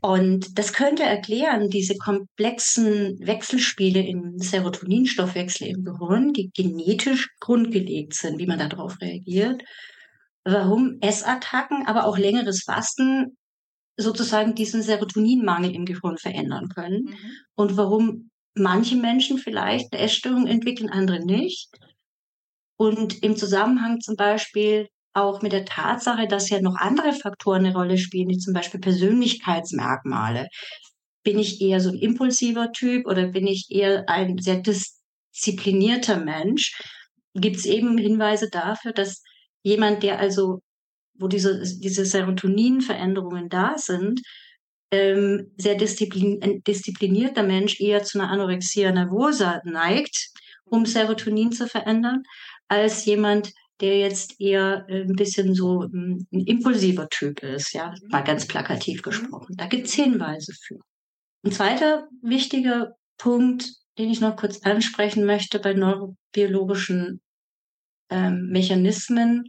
Und 0.01 0.57
das 0.57 0.73
könnte 0.73 1.03
erklären, 1.03 1.69
diese 1.69 1.95
komplexen 1.97 3.19
Wechselspiele 3.19 4.01
im 4.01 4.37
Serotoninstoffwechsel 4.37 5.67
im 5.67 5.83
Gehirn, 5.83 6.31
die 6.31 6.51
genetisch 6.53 7.29
grundgelegt 7.39 8.13
sind, 8.13 8.39
wie 8.39 8.47
man 8.47 8.59
darauf 8.59 8.99
reagiert, 9.01 9.61
warum 10.45 10.97
Essattacken, 11.01 11.85
aber 11.85 12.05
auch 12.05 12.17
längeres 12.17 12.63
Fasten 12.63 13.37
sozusagen 13.97 14.55
diesen 14.55 14.81
Serotoninmangel 14.81 15.75
im 15.75 15.85
Gehirn 15.85 16.17
verändern 16.17 16.69
können 16.69 17.03
mhm. 17.03 17.17
und 17.55 17.75
warum 17.75 18.29
manche 18.55 18.95
Menschen 18.95 19.37
vielleicht 19.37 19.93
eine 19.93 20.01
Essstörung 20.01 20.47
entwickeln, 20.47 20.89
andere 20.89 21.19
nicht. 21.19 21.69
Und 22.77 23.21
im 23.23 23.35
Zusammenhang 23.35 23.99
zum 23.99 24.15
Beispiel 24.15 24.87
auch 25.21 25.41
mit 25.41 25.53
der 25.53 25.65
Tatsache, 25.65 26.27
dass 26.27 26.49
ja 26.49 26.61
noch 26.61 26.75
andere 26.77 27.13
Faktoren 27.13 27.65
eine 27.65 27.73
Rolle 27.73 27.97
spielen, 27.97 28.29
wie 28.29 28.37
zum 28.37 28.53
Beispiel 28.53 28.79
Persönlichkeitsmerkmale. 28.79 30.47
Bin 31.23 31.39
ich 31.39 31.61
eher 31.61 31.79
so 31.79 31.89
ein 31.89 31.99
impulsiver 31.99 32.71
Typ 32.71 33.05
oder 33.07 33.27
bin 33.27 33.47
ich 33.47 33.67
eher 33.69 34.07
ein 34.09 34.37
sehr 34.39 34.61
disziplinierter 34.61 36.17
Mensch? 36.17 36.79
Gibt 37.35 37.57
es 37.57 37.65
eben 37.65 37.97
Hinweise 37.97 38.49
dafür, 38.49 38.93
dass 38.93 39.23
jemand, 39.63 40.03
der 40.03 40.19
also, 40.19 40.61
wo 41.17 41.27
diese, 41.27 41.61
diese 41.79 42.05
Serotoninveränderungen 42.05 43.49
da 43.49 43.77
sind, 43.77 44.21
ähm, 44.91 45.51
sehr 45.57 45.75
disziplin 45.75 46.39
ein 46.41 46.63
disziplinierter 46.63 47.43
Mensch 47.43 47.79
eher 47.79 48.03
zu 48.03 48.19
einer 48.19 48.31
Anorexia 48.31 48.91
nervosa 48.91 49.61
neigt, 49.63 50.31
um 50.65 50.85
Serotonin 50.85 51.51
zu 51.51 51.67
verändern, 51.67 52.23
als 52.67 53.05
jemand, 53.05 53.51
der 53.81 53.99
jetzt 53.99 54.39
eher 54.39 54.85
äh, 54.89 55.01
ein 55.01 55.15
bisschen 55.15 55.53
so 55.53 55.83
ähm, 55.83 56.27
ein 56.31 56.45
impulsiver 56.45 57.09
Typ 57.09 57.41
ist, 57.43 57.73
ja, 57.73 57.93
mal 58.09 58.23
ganz 58.23 58.47
plakativ 58.47 59.01
gesprochen. 59.01 59.55
Da 59.57 59.67
gibt 59.67 59.87
es 59.87 59.93
Hinweise 59.93 60.53
für. 60.53 60.79
Ein 61.43 61.51
zweiter 61.51 62.07
wichtiger 62.21 62.95
Punkt, 63.17 63.71
den 63.97 64.09
ich 64.09 64.21
noch 64.21 64.35
kurz 64.35 64.61
ansprechen 64.63 65.25
möchte 65.25 65.59
bei 65.59 65.73
neurobiologischen 65.73 67.21
ähm, 68.09 68.47
Mechanismen, 68.49 69.47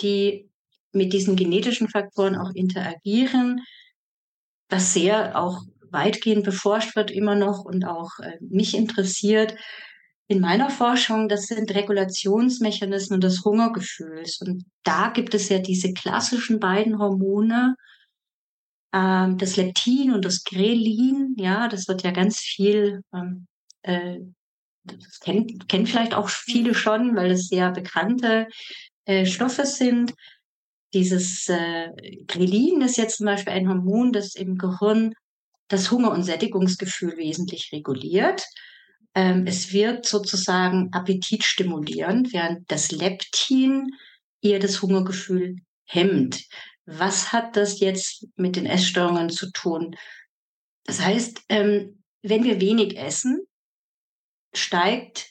die 0.00 0.50
mit 0.92 1.12
diesen 1.12 1.36
genetischen 1.36 1.88
Faktoren 1.88 2.36
auch 2.36 2.50
interagieren, 2.54 3.60
was 4.68 4.92
sehr 4.92 5.38
auch 5.38 5.62
weitgehend 5.90 6.44
beforscht 6.44 6.96
wird 6.96 7.10
immer 7.10 7.34
noch 7.34 7.64
und 7.64 7.84
auch 7.84 8.10
äh, 8.20 8.38
mich 8.40 8.76
interessiert, 8.76 9.54
in 10.30 10.38
meiner 10.38 10.70
Forschung, 10.70 11.28
das 11.28 11.46
sind 11.46 11.74
Regulationsmechanismen 11.74 13.20
des 13.20 13.44
Hungergefühls. 13.44 14.40
Und 14.40 14.64
da 14.84 15.08
gibt 15.08 15.34
es 15.34 15.48
ja 15.48 15.58
diese 15.58 15.92
klassischen 15.92 16.60
beiden 16.60 17.00
Hormone, 17.00 17.74
ähm, 18.94 19.38
das 19.38 19.56
Leptin 19.56 20.14
und 20.14 20.24
das 20.24 20.44
Grelin. 20.44 21.34
Ja, 21.36 21.66
das 21.66 21.88
wird 21.88 22.04
ja 22.04 22.12
ganz 22.12 22.38
viel, 22.38 23.02
ähm, 23.12 23.48
äh, 23.82 24.20
das 24.84 25.18
kennt, 25.18 25.68
kennt 25.68 25.88
vielleicht 25.88 26.14
auch 26.14 26.28
viele 26.28 26.76
schon, 26.76 27.16
weil 27.16 27.32
es 27.32 27.48
sehr 27.48 27.72
bekannte 27.72 28.46
äh, 29.06 29.26
Stoffe 29.26 29.66
sind. 29.66 30.14
Dieses 30.94 31.48
äh, 31.48 31.88
Grelin 32.28 32.82
ist 32.82 32.98
jetzt 32.98 33.16
zum 33.16 33.26
Beispiel 33.26 33.52
ein 33.52 33.68
Hormon, 33.68 34.12
das 34.12 34.36
im 34.36 34.58
Gehirn 34.58 35.12
das 35.66 35.90
Hunger- 35.90 36.12
und 36.12 36.22
Sättigungsgefühl 36.22 37.16
wesentlich 37.16 37.70
reguliert. 37.72 38.44
Ähm, 39.14 39.46
es 39.46 39.72
wirkt 39.72 40.06
sozusagen 40.06 40.92
appetitstimulierend, 40.92 42.32
während 42.32 42.70
das 42.70 42.92
Leptin 42.92 43.90
eher 44.40 44.58
das 44.58 44.82
Hungergefühl 44.82 45.56
hemmt. 45.84 46.44
Was 46.86 47.32
hat 47.32 47.56
das 47.56 47.80
jetzt 47.80 48.26
mit 48.36 48.56
den 48.56 48.66
Essstörungen 48.66 49.30
zu 49.30 49.50
tun? 49.52 49.96
Das 50.84 51.00
heißt, 51.00 51.42
ähm, 51.48 52.02
wenn 52.22 52.44
wir 52.44 52.60
wenig 52.60 52.96
essen, 52.96 53.40
steigt 54.54 55.30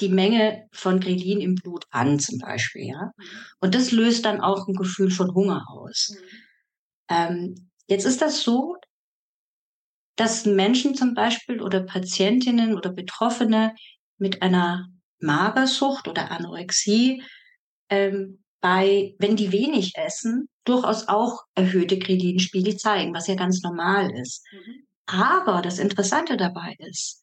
die 0.00 0.08
Menge 0.08 0.68
von 0.72 1.00
Grelin 1.00 1.40
im 1.40 1.54
Blut 1.54 1.86
an, 1.90 2.18
zum 2.18 2.38
Beispiel, 2.38 2.86
ja. 2.86 3.12
Und 3.60 3.74
das 3.74 3.92
löst 3.92 4.24
dann 4.24 4.40
auch 4.40 4.68
ein 4.68 4.74
Gefühl 4.74 5.10
von 5.10 5.34
Hunger 5.34 5.64
aus. 5.70 6.10
Mhm. 6.10 6.26
Ähm, 7.08 7.70
jetzt 7.86 8.04
ist 8.04 8.20
das 8.20 8.42
so, 8.42 8.76
dass 10.16 10.46
Menschen 10.46 10.94
zum 10.94 11.14
Beispiel 11.14 11.62
oder 11.62 11.80
Patientinnen 11.80 12.74
oder 12.74 12.90
Betroffene 12.90 13.74
mit 14.18 14.42
einer 14.42 14.88
Magersucht 15.20 16.08
oder 16.08 16.30
Anorexie 16.30 17.22
ähm, 17.88 18.42
bei, 18.60 19.14
wenn 19.18 19.36
die 19.36 19.52
wenig 19.52 19.92
essen, 19.96 20.48
durchaus 20.64 21.08
auch 21.08 21.44
erhöhte 21.54 21.98
Kreatinspiegel 21.98 22.76
zeigen, 22.76 23.14
was 23.14 23.28
ja 23.28 23.34
ganz 23.34 23.62
normal 23.62 24.10
ist. 24.10 24.44
Mhm. 24.52 24.86
Aber 25.06 25.62
das 25.62 25.78
Interessante 25.78 26.36
dabei 26.36 26.74
ist, 26.78 27.22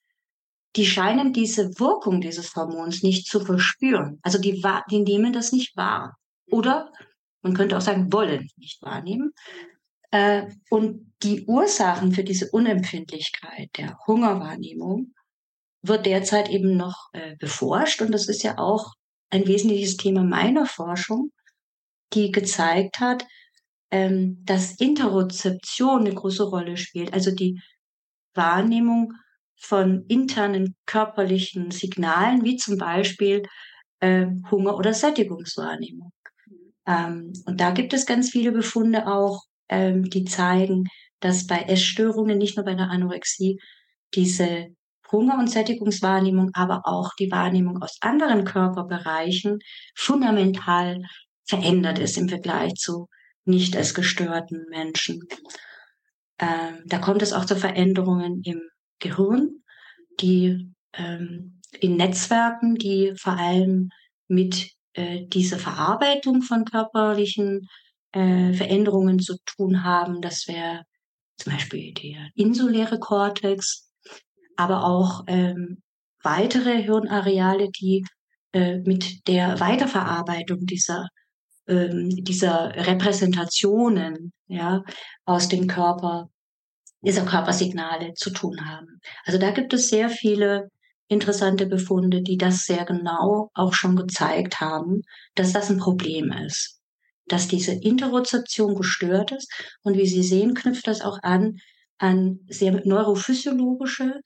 die 0.76 0.86
scheinen 0.86 1.34
diese 1.34 1.78
Wirkung 1.80 2.22
dieses 2.22 2.56
Hormons 2.56 3.04
nicht 3.04 3.28
zu 3.28 3.42
verspüren. 3.42 4.20
Also 4.22 4.40
die, 4.40 4.64
die 4.90 5.00
nehmen 5.00 5.34
das 5.34 5.52
nicht 5.52 5.76
wahr. 5.76 6.18
Mhm. 6.48 6.54
Oder 6.54 6.94
man 7.42 7.54
könnte 7.54 7.78
auch 7.78 7.82
sagen, 7.82 8.12
wollen 8.14 8.50
nicht 8.56 8.82
wahrnehmen. 8.82 9.34
Äh, 10.14 10.46
und 10.70 11.12
die 11.24 11.44
Ursachen 11.48 12.12
für 12.12 12.24
diese 12.24 12.52
Unempfindlichkeit 12.52 13.70
der 13.78 13.98
Hungerwahrnehmung 14.06 15.12
wird 15.82 16.06
derzeit 16.06 16.50
eben 16.50 16.78
noch 16.78 17.10
äh, 17.14 17.36
beforscht. 17.38 18.00
Und 18.00 18.12
das 18.12 18.30
ist 18.30 18.44
ja 18.44 18.60
auch 18.60 18.94
ein 19.32 19.48
wesentliches 19.48 19.98
Thema 19.98 20.24
meiner 20.24 20.68
Forschung, 20.68 21.32
die 22.14 22.32
gezeigt 22.32 23.00
hat, 23.00 23.26
ähm, 23.90 24.38
dass 24.46 24.80
Interozeption 24.80 26.02
eine 26.02 26.14
große 26.14 26.44
Rolle 26.44 26.78
spielt, 26.78 27.12
also 27.12 27.32
die 27.32 27.60
Wahrnehmung 28.36 29.14
von 29.60 30.06
internen 30.10 30.76
körperlichen 30.86 31.72
Signalen, 31.72 32.44
wie 32.44 32.58
zum 32.58 32.78
Beispiel 32.78 33.42
äh, 34.00 34.28
Hunger- 34.52 34.78
oder 34.78 34.94
Sättigungswahrnehmung. 34.94 36.12
Ähm, 36.86 37.34
und 37.48 37.60
da 37.60 37.72
gibt 37.72 37.94
es 37.94 38.06
ganz 38.06 38.30
viele 38.30 38.52
Befunde 38.52 39.08
auch, 39.08 39.42
ähm, 39.70 40.10
die 40.10 40.26
zeigen, 40.26 40.86
dass 41.20 41.48
bei 41.48 41.60
Essstörungen, 41.60 42.38
nicht 42.38 42.58
nur 42.58 42.66
bei 42.66 42.76
der 42.76 42.90
Anorexie, 42.90 43.60
diese 44.14 44.68
Hunger- 45.12 45.38
und 45.38 45.50
Sättigungswahrnehmung, 45.50 46.50
aber 46.54 46.82
auch 46.86 47.12
die 47.20 47.32
Wahrnehmung 47.32 47.82
aus 47.82 47.98
anderen 48.02 48.46
Körperbereichen 48.46 49.60
fundamental 49.96 51.02
verändert 51.46 52.00
ist 52.00 52.18
im 52.18 52.30
Vergleich 52.30 52.74
zu 52.76 53.08
nicht 53.46 53.76
als 53.76 53.94
gestörten 53.94 54.66
Menschen. 54.70 55.20
Ähm, 56.40 56.84
da 56.86 56.98
kommt 56.98 57.22
es 57.22 57.34
auch 57.34 57.46
zu 57.46 57.56
Veränderungen 57.56 58.42
im 58.44 58.62
Gehirn, 59.00 59.64
die 60.20 60.74
ähm, 60.94 61.62
in 61.80 61.98
Netzwerken, 61.98 62.76
die 62.76 63.14
vor 63.16 63.34
allem 63.34 63.90
mit 64.28 64.72
äh, 64.94 65.26
dieser 65.28 65.60
Verarbeitung 65.60 66.42
von 66.42 66.66
körperlichen 66.66 67.68
äh, 68.14 68.54
Veränderungen 68.54 69.20
zu 69.20 69.38
tun 69.46 69.84
haben. 69.84 70.22
Das 70.22 70.48
wäre 70.48 70.84
zum 71.38 71.54
Beispiel 71.54 71.94
der 71.94 72.30
insuläre 72.36 73.00
Kortex, 73.00 73.92
aber 74.56 74.86
auch 74.86 75.24
ähm, 75.28 75.82
weitere 76.24 76.82
Hirnareale, 76.82 77.70
die 77.70 78.06
äh, 78.54 78.78
mit 78.78 79.28
der 79.28 79.60
Weiterverarbeitung 79.60 80.66
dieser 80.66 81.08
ähm, 81.68 82.10
dieser 82.10 82.76
Repräsentationen 82.76 84.34
ja 84.48 84.84
aus 85.26 85.48
dem 85.48 85.68
Körper 85.68 86.30
dieser 87.02 87.26
Körpersignale 87.26 88.14
zu 88.14 88.32
tun 88.32 88.66
haben. 88.66 89.00
Also 89.26 89.40
da 89.40 89.52
gibt 89.52 89.74
es 89.74 89.90
sehr 89.90 90.10
viele 90.10 90.70
interessante 91.08 91.66
Befunde, 91.66 92.22
die 92.22 92.38
das 92.38 92.66
sehr 92.66 92.86
genau 92.86 93.50
auch 93.54 93.74
schon 93.74 93.96
gezeigt 93.96 94.62
haben, 94.62 95.02
dass 95.36 95.54
das 95.54 95.70
ein 95.70 95.78
Problem 95.78 96.32
ist, 96.32 96.80
dass 97.28 97.48
diese 97.48 97.74
Interozeption 97.74 98.76
gestört 98.76 99.32
ist. 99.32 99.52
Und 99.84 99.98
wie 99.98 100.08
Sie 100.08 100.24
sehen, 100.24 100.54
knüpft 100.54 100.88
das 100.88 101.02
auch 101.02 101.20
an 101.24 101.60
an 102.04 102.40
sehr 102.50 102.86
neurophysiologische 102.86 104.22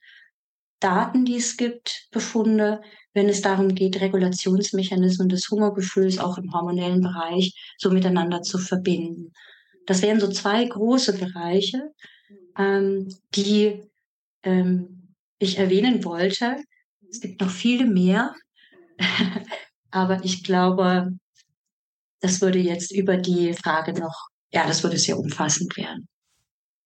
Daten, 0.80 1.24
die 1.24 1.36
es 1.36 1.56
gibt, 1.56 2.08
Befunde, 2.10 2.80
wenn 3.14 3.28
es 3.28 3.40
darum 3.40 3.74
geht, 3.74 4.00
Regulationsmechanismen 4.00 5.28
des 5.28 5.48
Hungergefühls 5.50 6.18
auch 6.18 6.38
im 6.38 6.52
hormonellen 6.52 7.00
Bereich 7.00 7.54
so 7.78 7.90
miteinander 7.90 8.42
zu 8.42 8.58
verbinden. 8.58 9.32
Das 9.86 10.02
wären 10.02 10.20
so 10.20 10.28
zwei 10.28 10.64
große 10.64 11.18
Bereiche, 11.18 11.92
ähm, 12.56 13.08
die 13.34 13.82
ähm, 14.42 15.14
ich 15.38 15.58
erwähnen 15.58 16.04
wollte. 16.04 16.56
Es 17.08 17.20
gibt 17.20 17.40
noch 17.40 17.50
viele 17.50 17.86
mehr, 17.86 18.34
aber 19.90 20.24
ich 20.24 20.44
glaube, 20.44 21.12
das 22.20 22.40
würde 22.40 22.58
jetzt 22.58 22.92
über 22.92 23.16
die 23.16 23.52
Frage 23.54 23.92
noch, 23.98 24.28
ja, 24.52 24.66
das 24.66 24.82
würde 24.82 24.98
sehr 24.98 25.18
umfassend 25.18 25.76
werden. 25.76 26.08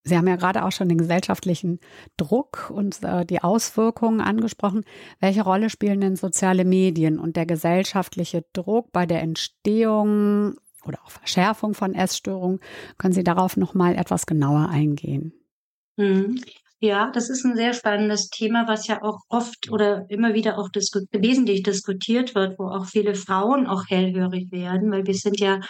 Sie 0.05 0.17
haben 0.17 0.27
ja 0.27 0.37
gerade 0.37 0.65
auch 0.65 0.73
schon 0.73 0.89
den 0.89 0.99
gesellschaftlichen 0.99 1.79
Druck 2.17 2.71
und 2.71 3.03
äh, 3.05 3.25
die 3.25 3.41
Auswirkungen 3.41 4.21
angesprochen. 4.21 4.85
Welche 5.21 5.43
Rolle 5.43 5.71
spielen 5.71 6.01
denn 6.01 6.17
soziale 6.17 6.65
Medien 6.65 7.21
und 7.21 7.37
der 7.37 7.47
gesellschaftliche 7.47 8.45
Druck 8.53 8.91
bei 8.91 9.07
der 9.07 9.23
Entstehung 9.23 10.57
oder 10.85 10.99
auch 11.05 11.11
Verschärfung 11.11 11.75
von 11.75 11.95
Essstörungen? 11.95 12.59
Können 12.99 13.15
Sie 13.15 13.23
darauf 13.23 13.57
noch 13.57 13.75
mal 13.75 13.95
etwas 13.95 14.27
genauer 14.27 14.69
eingehen? 14.69 15.33
Ja, 16.83 17.13
das 17.13 17.31
ist 17.31 17.45
ein 17.45 17.55
sehr 17.55 17.75
spannendes 17.75 18.29
Thema, 18.29 18.67
was 18.67 18.89
ja 18.89 19.03
auch 19.03 19.21
oft 19.29 19.71
oder 19.71 20.05
immer 20.11 20.35
wieder 20.35 20.59
auch 20.59 20.69
wesentlich 20.75 21.63
diskutiert 21.63 22.35
wird, 22.35 22.59
wo 22.59 22.65
auch 22.65 22.87
viele 22.87 23.15
Frauen 23.15 23.69
auch 23.69 23.85
hellhörig 23.89 24.51
werden, 24.51 24.91
weil 24.91 25.07
wir 25.07 25.15
sind 25.15 25.39
ja 25.39 25.61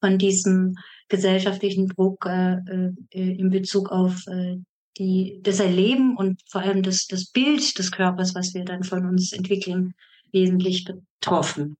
von 0.00 0.16
diesem 0.16 0.76
gesellschaftlichen 1.10 1.88
Druck 1.88 2.24
äh, 2.24 2.54
äh, 2.54 3.38
in 3.38 3.50
Bezug 3.50 3.90
auf 3.90 4.26
äh, 4.28 4.56
die, 4.96 5.40
das 5.42 5.60
Erleben 5.60 6.16
und 6.16 6.40
vor 6.48 6.62
allem 6.62 6.82
das, 6.82 7.06
das 7.06 7.30
Bild 7.30 7.78
des 7.78 7.92
Körpers, 7.92 8.34
was 8.34 8.54
wir 8.54 8.64
dann 8.64 8.82
von 8.82 9.04
uns 9.04 9.34
entwickeln, 9.34 9.92
wesentlich 10.32 10.86
betroffen. 10.86 11.76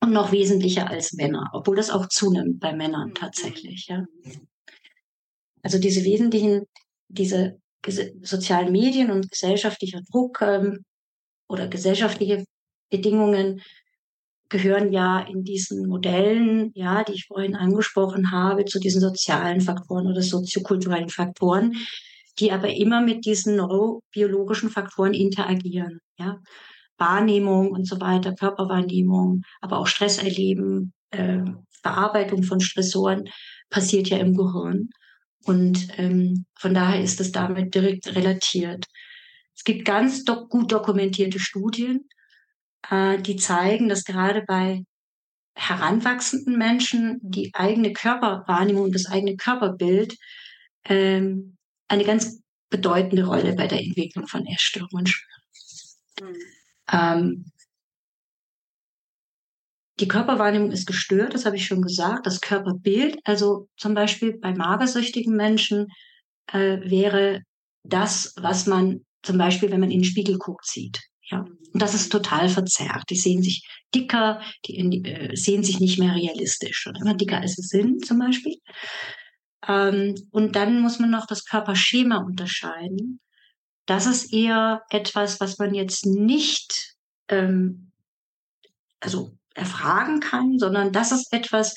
Und 0.00 0.12
noch 0.14 0.32
wesentlicher 0.32 0.88
als 0.88 1.12
Männer, 1.12 1.50
obwohl 1.52 1.76
das 1.76 1.90
auch 1.90 2.08
zunimmt 2.08 2.60
bei 2.60 2.72
Männern 2.74 3.12
tatsächlich. 3.12 3.88
Ja. 3.88 4.06
Also 5.62 5.78
diese 5.78 6.02
wesentlichen 6.04 6.62
diese 7.08 7.60
sozialen 7.90 8.72
Medien 8.72 9.10
und 9.10 9.30
gesellschaftlicher 9.30 10.00
Druck 10.10 10.40
ähm, 10.42 10.84
oder 11.48 11.68
gesellschaftliche 11.68 12.44
Bedingungen 12.90 13.60
gehören 14.48 14.92
ja 14.92 15.20
in 15.20 15.42
diesen 15.42 15.88
Modellen, 15.88 16.70
ja, 16.74 17.02
die 17.02 17.14
ich 17.14 17.26
vorhin 17.26 17.56
angesprochen 17.56 18.30
habe, 18.30 18.64
zu 18.64 18.78
diesen 18.78 19.00
sozialen 19.00 19.60
Faktoren 19.60 20.06
oder 20.06 20.22
soziokulturellen 20.22 21.08
Faktoren, 21.08 21.74
die 22.38 22.52
aber 22.52 22.72
immer 22.74 23.00
mit 23.00 23.24
diesen 23.24 23.56
neurobiologischen 23.56 24.70
Faktoren 24.70 25.14
interagieren, 25.14 26.00
ja. 26.18 26.40
Wahrnehmung 26.96 27.72
und 27.72 27.88
so 27.88 28.00
weiter, 28.00 28.34
Körperwahrnehmung, 28.34 29.42
aber 29.60 29.78
auch 29.78 29.88
Stresserleben, 29.88 30.92
äh, 31.10 31.42
Verarbeitung 31.82 32.44
von 32.44 32.60
Stressoren 32.60 33.24
passiert 33.68 34.08
ja 34.08 34.18
im 34.18 34.36
Gehirn. 34.36 34.90
Und 35.44 35.88
ähm, 35.98 36.46
von 36.54 36.74
daher 36.74 37.02
ist 37.02 37.20
es 37.20 37.32
damit 37.32 37.74
direkt 37.74 38.14
relatiert. 38.14 38.86
Es 39.54 39.64
gibt 39.64 39.84
ganz 39.84 40.24
do 40.24 40.46
gut 40.48 40.72
dokumentierte 40.72 41.38
Studien, 41.38 42.08
äh, 42.90 43.20
die 43.20 43.36
zeigen, 43.36 43.88
dass 43.88 44.04
gerade 44.04 44.42
bei 44.42 44.84
heranwachsenden 45.54 46.58
Menschen 46.58 47.20
die 47.22 47.50
eigene 47.54 47.92
Körperwahrnehmung 47.92 48.84
und 48.84 48.94
das 48.94 49.06
eigene 49.06 49.36
Körperbild 49.36 50.16
ähm, 50.86 51.56
eine 51.88 52.04
ganz 52.04 52.40
bedeutende 52.70 53.24
Rolle 53.24 53.54
bei 53.54 53.68
der 53.68 53.80
Entwicklung 53.80 54.26
von 54.26 54.46
Essstörungen 54.46 55.06
spielen. 55.06 55.42
Mhm. 56.20 56.36
Ähm, 56.90 57.44
die 60.00 60.08
Körperwahrnehmung 60.08 60.72
ist 60.72 60.86
gestört, 60.86 61.34
das 61.34 61.46
habe 61.46 61.56
ich 61.56 61.66
schon 61.66 61.82
gesagt. 61.82 62.26
Das 62.26 62.40
Körperbild, 62.40 63.18
also 63.24 63.68
zum 63.76 63.94
Beispiel 63.94 64.38
bei 64.38 64.52
magersüchtigen 64.52 65.36
Menschen, 65.36 65.86
äh, 66.52 66.78
wäre 66.82 67.42
das, 67.84 68.34
was 68.36 68.66
man 68.66 69.04
zum 69.22 69.38
Beispiel, 69.38 69.70
wenn 69.70 69.80
man 69.80 69.90
in 69.90 70.00
den 70.00 70.04
Spiegel 70.04 70.38
guckt, 70.38 70.66
sieht. 70.66 71.00
Ja, 71.22 71.40
und 71.72 71.82
das 71.82 71.94
ist 71.94 72.10
total 72.10 72.48
verzerrt. 72.48 73.04
Die 73.08 73.16
sehen 73.16 73.42
sich 73.42 73.66
dicker, 73.94 74.42
die 74.66 75.04
äh, 75.04 75.34
sehen 75.34 75.62
sich 75.62 75.80
nicht 75.80 75.98
mehr 75.98 76.14
realistisch 76.14 76.86
und 76.86 76.96
immer 77.00 77.14
dicker 77.14 77.38
als 77.38 77.54
sie 77.54 77.62
sind, 77.62 78.04
zum 78.04 78.18
Beispiel. 78.18 78.56
Ähm, 79.66 80.14
und 80.30 80.56
dann 80.56 80.80
muss 80.80 80.98
man 80.98 81.10
noch 81.10 81.26
das 81.26 81.44
Körperschema 81.44 82.18
unterscheiden. 82.18 83.20
Das 83.86 84.06
ist 84.06 84.32
eher 84.32 84.82
etwas, 84.90 85.40
was 85.40 85.58
man 85.58 85.74
jetzt 85.74 86.04
nicht, 86.04 86.94
ähm, 87.28 87.92
also 89.00 89.36
erfragen 89.54 90.20
kann, 90.20 90.58
sondern 90.58 90.92
das 90.92 91.12
ist 91.12 91.32
etwas, 91.32 91.74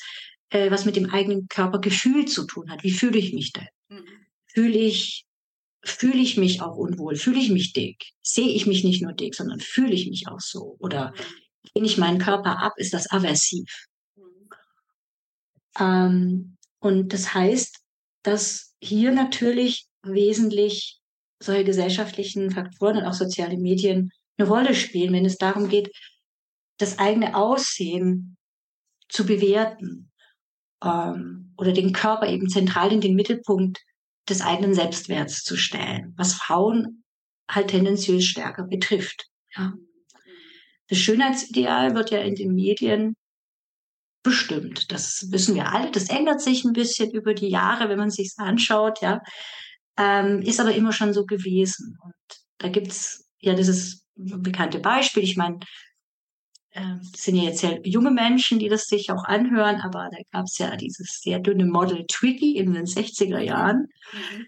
äh, 0.50 0.70
was 0.70 0.84
mit 0.84 0.96
dem 0.96 1.10
eigenen 1.10 1.48
Körpergefühl 1.48 2.26
zu 2.26 2.46
tun 2.46 2.70
hat. 2.70 2.82
Wie 2.82 2.90
fühle 2.92 3.18
ich 3.18 3.32
mich 3.32 3.52
denn? 3.52 3.68
Mhm. 3.88 4.04
Fühle 4.46 4.78
ich, 4.78 5.24
fühle 5.84 6.18
ich 6.18 6.36
mich 6.36 6.60
auch 6.62 6.76
unwohl? 6.76 7.16
Fühle 7.16 7.38
ich 7.38 7.50
mich 7.50 7.72
dick? 7.72 8.12
Sehe 8.22 8.48
ich 8.48 8.66
mich 8.66 8.84
nicht 8.84 9.02
nur 9.02 9.12
dick, 9.12 9.34
sondern 9.34 9.60
fühle 9.60 9.92
ich 9.92 10.08
mich 10.08 10.28
auch 10.28 10.40
so? 10.40 10.76
Oder 10.78 11.14
lehne 11.74 11.86
ich 11.86 11.98
meinen 11.98 12.18
Körper 12.18 12.58
ab? 12.58 12.74
Ist 12.76 12.94
das 12.94 13.10
aversiv? 13.10 13.86
Mhm. 14.16 14.48
Ähm, 15.78 16.56
und 16.80 17.12
das 17.12 17.34
heißt, 17.34 17.78
dass 18.22 18.74
hier 18.80 19.12
natürlich 19.12 19.86
wesentlich 20.02 21.00
solche 21.40 21.64
gesellschaftlichen 21.64 22.50
Faktoren 22.50 22.98
und 22.98 23.04
auch 23.04 23.14
soziale 23.14 23.58
Medien 23.58 24.10
eine 24.36 24.48
Rolle 24.48 24.74
spielen, 24.74 25.12
wenn 25.12 25.24
es 25.24 25.36
darum 25.36 25.68
geht, 25.68 25.90
das 26.78 26.98
eigene 26.98 27.36
Aussehen 27.36 28.36
zu 29.08 29.26
bewerten 29.26 30.10
ähm, 30.82 31.54
oder 31.56 31.72
den 31.72 31.92
Körper 31.92 32.28
eben 32.28 32.48
zentral 32.48 32.92
in 32.92 33.00
den 33.00 33.14
Mittelpunkt 33.14 33.80
des 34.28 34.42
eigenen 34.42 34.74
Selbstwerts 34.74 35.42
zu 35.42 35.56
stellen, 35.56 36.14
was 36.16 36.34
Frauen 36.34 37.04
halt 37.50 37.68
tendenziell 37.68 38.20
stärker 38.20 38.64
betrifft. 38.64 39.26
Ja. 39.56 39.72
Das 40.88 40.98
Schönheitsideal 40.98 41.94
wird 41.94 42.10
ja 42.10 42.20
in 42.20 42.34
den 42.34 42.54
Medien 42.54 43.14
bestimmt. 44.22 44.90
Das 44.92 45.26
wissen 45.30 45.54
wir 45.54 45.72
alle. 45.72 45.90
Das 45.90 46.08
ändert 46.10 46.40
sich 46.40 46.64
ein 46.64 46.72
bisschen 46.72 47.10
über 47.10 47.34
die 47.34 47.48
Jahre, 47.48 47.88
wenn 47.88 47.98
man 47.98 48.10
sich 48.10 48.32
anschaut. 48.36 49.00
Ja, 49.00 49.22
ähm, 49.98 50.42
ist 50.42 50.60
aber 50.60 50.74
immer 50.74 50.92
schon 50.92 51.12
so 51.12 51.24
gewesen. 51.24 51.98
Und 52.02 52.14
da 52.58 52.68
gibt's 52.68 53.28
ja 53.40 53.54
dieses 53.54 54.04
bekannte 54.14 54.80
Beispiel. 54.80 55.22
Ich 55.22 55.36
meine, 55.36 55.58
das 56.78 57.22
sind 57.22 57.36
ja 57.36 57.44
jetzt 57.44 57.60
sehr 57.60 57.80
junge 57.86 58.10
Menschen, 58.10 58.58
die 58.58 58.68
das 58.68 58.86
sich 58.86 59.10
auch 59.10 59.24
anhören, 59.24 59.80
aber 59.80 60.08
da 60.10 60.18
gab 60.32 60.46
es 60.46 60.58
ja 60.58 60.76
dieses 60.76 61.20
sehr 61.20 61.38
dünne 61.38 61.66
Model 61.66 62.06
Twiggy 62.06 62.56
in 62.56 62.72
den 62.72 62.86
60er 62.86 63.40
Jahren. 63.40 63.88
Mhm. 64.12 64.46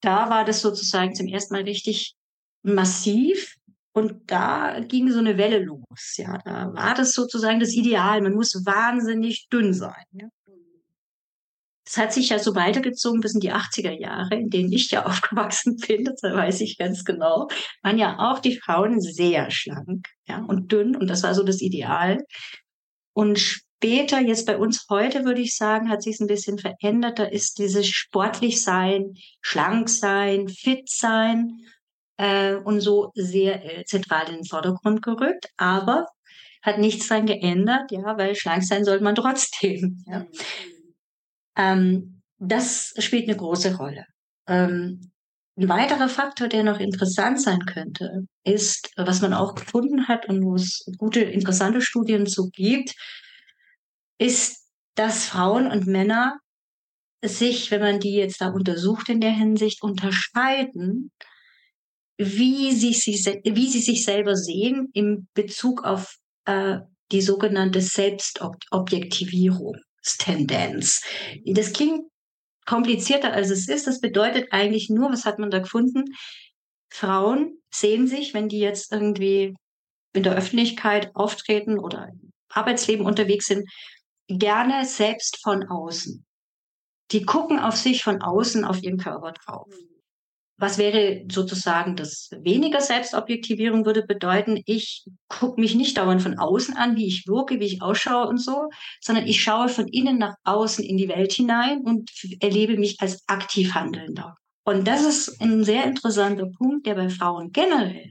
Da 0.00 0.30
war 0.30 0.44
das 0.44 0.60
sozusagen 0.60 1.14
zum 1.14 1.26
ersten 1.26 1.54
Mal 1.54 1.64
richtig 1.64 2.14
massiv 2.62 3.56
und 3.92 4.30
da 4.30 4.80
ging 4.80 5.10
so 5.10 5.18
eine 5.18 5.36
Welle 5.36 5.58
los. 5.58 6.16
Ja, 6.16 6.38
da 6.44 6.72
war 6.72 6.94
das 6.94 7.12
sozusagen 7.12 7.60
das 7.60 7.74
Ideal. 7.74 8.20
Man 8.22 8.34
muss 8.34 8.64
wahnsinnig 8.64 9.48
dünn 9.48 9.74
sein. 9.74 10.04
Ja. 10.12 10.28
Das 11.90 12.04
hat 12.04 12.12
sich 12.12 12.28
ja 12.28 12.38
so 12.38 12.54
weitergezogen 12.54 13.20
bis 13.20 13.34
in 13.34 13.40
die 13.40 13.52
80er 13.52 13.90
Jahre, 13.90 14.36
in 14.36 14.48
denen 14.48 14.72
ich 14.72 14.92
ja 14.92 15.06
aufgewachsen 15.06 15.76
bin, 15.76 16.04
das 16.04 16.22
weiß 16.22 16.60
ich 16.60 16.78
ganz 16.78 17.04
genau, 17.04 17.48
waren 17.82 17.98
ja 17.98 18.16
auch 18.18 18.38
die 18.38 18.56
Frauen 18.56 19.00
sehr 19.00 19.50
schlank 19.50 20.06
ja, 20.26 20.38
und 20.38 20.70
dünn 20.70 20.94
und 20.94 21.08
das 21.08 21.24
war 21.24 21.34
so 21.34 21.42
das 21.42 21.60
Ideal. 21.60 22.18
Und 23.12 23.40
später, 23.40 24.20
jetzt 24.20 24.46
bei 24.46 24.56
uns 24.56 24.86
heute, 24.88 25.24
würde 25.24 25.40
ich 25.40 25.56
sagen, 25.56 25.90
hat 25.90 26.02
sich 26.02 26.14
es 26.14 26.20
ein 26.20 26.28
bisschen 26.28 26.58
verändert. 26.58 27.18
Da 27.18 27.24
ist 27.24 27.58
dieses 27.58 27.88
sportlich 27.88 28.62
sein, 28.62 29.14
schlank 29.40 29.88
sein, 29.88 30.48
fit 30.48 30.88
sein 30.88 31.58
äh, 32.18 32.54
und 32.54 32.80
so 32.80 33.10
sehr 33.14 33.64
äh, 33.64 33.84
zentral 33.84 34.28
in 34.28 34.36
den 34.36 34.44
Vordergrund 34.44 35.02
gerückt. 35.02 35.48
Aber 35.56 36.06
hat 36.62 36.78
nichts 36.78 37.08
daran 37.08 37.26
geändert, 37.26 37.90
ja, 37.90 38.16
weil 38.16 38.36
schlank 38.36 38.62
sein 38.62 38.84
sollte 38.84 39.02
man 39.02 39.16
trotzdem. 39.16 40.04
Ja. 40.06 40.20
Mhm. 40.20 40.79
Ähm, 41.56 42.22
das 42.38 42.94
spielt 42.98 43.28
eine 43.28 43.36
große 43.36 43.76
Rolle. 43.76 44.04
Ähm, 44.46 45.12
ein 45.56 45.68
weiterer 45.68 46.08
Faktor, 46.08 46.48
der 46.48 46.62
noch 46.62 46.80
interessant 46.80 47.40
sein 47.40 47.60
könnte, 47.66 48.26
ist, 48.44 48.90
was 48.96 49.20
man 49.20 49.34
auch 49.34 49.54
gefunden 49.54 50.08
hat 50.08 50.26
und 50.28 50.42
wo 50.42 50.54
es 50.54 50.86
gute, 50.96 51.20
interessante 51.20 51.82
Studien 51.82 52.26
zu 52.26 52.48
gibt, 52.50 52.94
ist, 54.18 54.66
dass 54.94 55.26
Frauen 55.26 55.70
und 55.70 55.86
Männer 55.86 56.38
sich, 57.22 57.70
wenn 57.70 57.82
man 57.82 58.00
die 58.00 58.14
jetzt 58.14 58.40
da 58.40 58.48
untersucht 58.48 59.10
in 59.10 59.20
der 59.20 59.32
Hinsicht, 59.32 59.82
unterscheiden, 59.82 61.10
wie 62.16 62.72
sie, 62.72 62.94
sich, 62.94 63.26
wie 63.44 63.68
sie 63.68 63.80
sich 63.80 64.04
selber 64.04 64.36
sehen 64.36 64.88
im 64.94 65.28
Bezug 65.34 65.84
auf 65.84 66.16
äh, 66.46 66.78
die 67.12 67.22
sogenannte 67.22 67.80
Selbstobjektivierung. 67.80 69.76
Tendenz. 70.02 71.02
Das 71.44 71.72
klingt 71.72 72.04
komplizierter 72.66 73.32
als 73.32 73.50
es 73.50 73.68
ist. 73.68 73.86
Das 73.86 74.00
bedeutet 74.00 74.52
eigentlich 74.52 74.90
nur, 74.90 75.10
was 75.10 75.24
hat 75.24 75.38
man 75.38 75.50
da 75.50 75.58
gefunden? 75.58 76.04
Frauen 76.92 77.58
sehen 77.72 78.06
sich, 78.06 78.34
wenn 78.34 78.48
die 78.48 78.58
jetzt 78.58 78.92
irgendwie 78.92 79.54
in 80.12 80.22
der 80.22 80.36
Öffentlichkeit 80.36 81.14
auftreten 81.14 81.78
oder 81.78 82.08
im 82.08 82.32
Arbeitsleben 82.48 83.06
unterwegs 83.06 83.46
sind, 83.46 83.68
gerne 84.28 84.84
selbst 84.84 85.40
von 85.42 85.68
außen. 85.68 86.24
Die 87.12 87.24
gucken 87.24 87.58
auf 87.58 87.76
sich 87.76 88.02
von 88.02 88.22
außen 88.22 88.64
auf 88.64 88.82
ihren 88.82 88.98
Körper 88.98 89.32
drauf. 89.32 89.68
Was 90.60 90.76
wäre 90.76 91.24
sozusagen 91.32 91.96
das 91.96 92.28
weniger 92.42 92.82
Selbstobjektivierung 92.82 93.86
würde 93.86 94.02
bedeuten, 94.02 94.60
ich 94.66 95.06
gucke 95.26 95.58
mich 95.58 95.74
nicht 95.74 95.96
dauernd 95.96 96.20
von 96.20 96.38
außen 96.38 96.76
an, 96.76 96.96
wie 96.96 97.06
ich 97.06 97.26
wirke, 97.26 97.60
wie 97.60 97.64
ich 97.64 97.80
ausschaue 97.80 98.28
und 98.28 98.36
so, 98.36 98.68
sondern 99.00 99.26
ich 99.26 99.42
schaue 99.42 99.70
von 99.70 99.88
innen 99.88 100.18
nach 100.18 100.34
außen 100.44 100.84
in 100.84 100.98
die 100.98 101.08
Welt 101.08 101.32
hinein 101.32 101.80
und 101.80 102.10
erlebe 102.40 102.76
mich 102.76 103.00
als 103.00 103.26
aktiv 103.26 103.72
Handelnder. 103.74 104.36
Und 104.64 104.86
das 104.86 105.02
ist 105.02 105.40
ein 105.40 105.64
sehr 105.64 105.84
interessanter 105.84 106.46
Punkt, 106.46 106.86
der 106.86 106.94
bei 106.94 107.08
Frauen 107.08 107.52
generell 107.52 108.10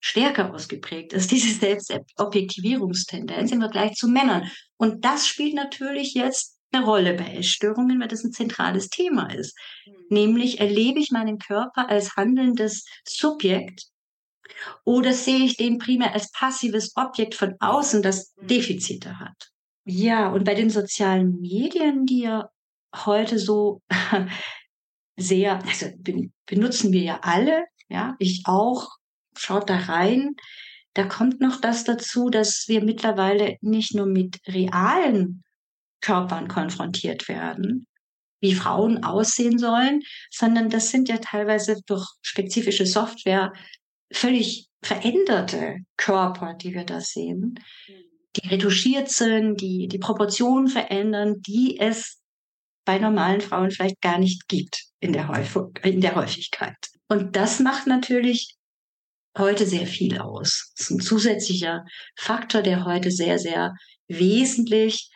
stärker 0.00 0.52
ausgeprägt 0.52 1.12
ist, 1.12 1.30
diese 1.32 1.54
Selbstobjektivierungstendenz 1.54 3.52
im 3.52 3.60
Vergleich 3.60 3.94
zu 3.94 4.08
Männern. 4.08 4.50
Und 4.76 5.04
das 5.04 5.28
spielt 5.28 5.54
natürlich 5.54 6.14
jetzt 6.14 6.55
eine 6.72 6.84
Rolle 6.84 7.14
bei 7.14 7.34
Essstörungen, 7.34 8.00
weil 8.00 8.08
das 8.08 8.24
ein 8.24 8.32
zentrales 8.32 8.88
Thema 8.88 9.32
ist. 9.32 9.56
Mhm. 9.86 9.92
Nämlich 10.10 10.60
erlebe 10.60 10.98
ich 11.00 11.10
meinen 11.10 11.38
Körper 11.38 11.88
als 11.88 12.16
handelndes 12.16 12.84
Subjekt 13.04 13.86
oder 14.84 15.12
sehe 15.12 15.44
ich 15.44 15.56
den 15.56 15.78
primär 15.78 16.12
als 16.14 16.30
passives 16.30 16.96
Objekt 16.96 17.34
von 17.34 17.54
außen, 17.58 18.02
das 18.02 18.34
mhm. 18.36 18.46
Defizite 18.46 19.18
hat. 19.18 19.50
Ja, 19.84 20.28
und 20.32 20.44
bei 20.44 20.54
den 20.54 20.70
sozialen 20.70 21.40
Medien, 21.40 22.06
die 22.06 22.22
ja 22.22 22.48
heute 22.94 23.38
so 23.38 23.82
sehr, 25.16 25.62
also 25.64 25.86
benutzen 26.46 26.92
wir 26.92 27.02
ja 27.02 27.20
alle, 27.22 27.64
ja, 27.88 28.16
ich 28.18 28.42
auch, 28.46 28.96
schaut 29.36 29.70
da 29.70 29.76
rein. 29.76 30.34
Da 30.94 31.04
kommt 31.04 31.40
noch 31.40 31.60
das 31.60 31.84
dazu, 31.84 32.30
dass 32.30 32.64
wir 32.68 32.82
mittlerweile 32.82 33.56
nicht 33.60 33.94
nur 33.94 34.06
mit 34.06 34.40
realen 34.48 35.44
Körpern 36.00 36.48
konfrontiert 36.48 37.28
werden, 37.28 37.86
wie 38.40 38.54
Frauen 38.54 39.02
aussehen 39.02 39.58
sollen, 39.58 40.02
sondern 40.30 40.70
das 40.70 40.90
sind 40.90 41.08
ja 41.08 41.18
teilweise 41.18 41.80
durch 41.86 42.06
spezifische 42.22 42.86
Software 42.86 43.52
völlig 44.12 44.68
veränderte 44.82 45.78
Körper, 45.96 46.54
die 46.54 46.74
wir 46.74 46.84
da 46.84 47.00
sehen, 47.00 47.58
die 48.36 48.48
retuschiert 48.48 49.10
sind, 49.10 49.60
die 49.60 49.88
die 49.88 49.98
Proportionen 49.98 50.68
verändern, 50.68 51.40
die 51.40 51.78
es 51.80 52.20
bei 52.84 52.98
normalen 52.98 53.40
Frauen 53.40 53.70
vielleicht 53.70 54.00
gar 54.00 54.18
nicht 54.18 54.46
gibt 54.48 54.84
in 55.00 55.12
der, 55.12 55.28
Häufig, 55.28 55.62
in 55.82 56.00
der 56.00 56.14
Häufigkeit. 56.14 56.76
Und 57.08 57.34
das 57.36 57.60
macht 57.60 57.86
natürlich 57.86 58.54
heute 59.36 59.66
sehr 59.66 59.86
viel 59.86 60.18
aus. 60.18 60.72
Das 60.76 60.86
ist 60.86 60.90
ein 60.90 61.00
zusätzlicher 61.00 61.84
Faktor, 62.16 62.62
der 62.62 62.84
heute 62.84 63.10
sehr, 63.10 63.38
sehr 63.38 63.74
wesentlich 64.08 65.10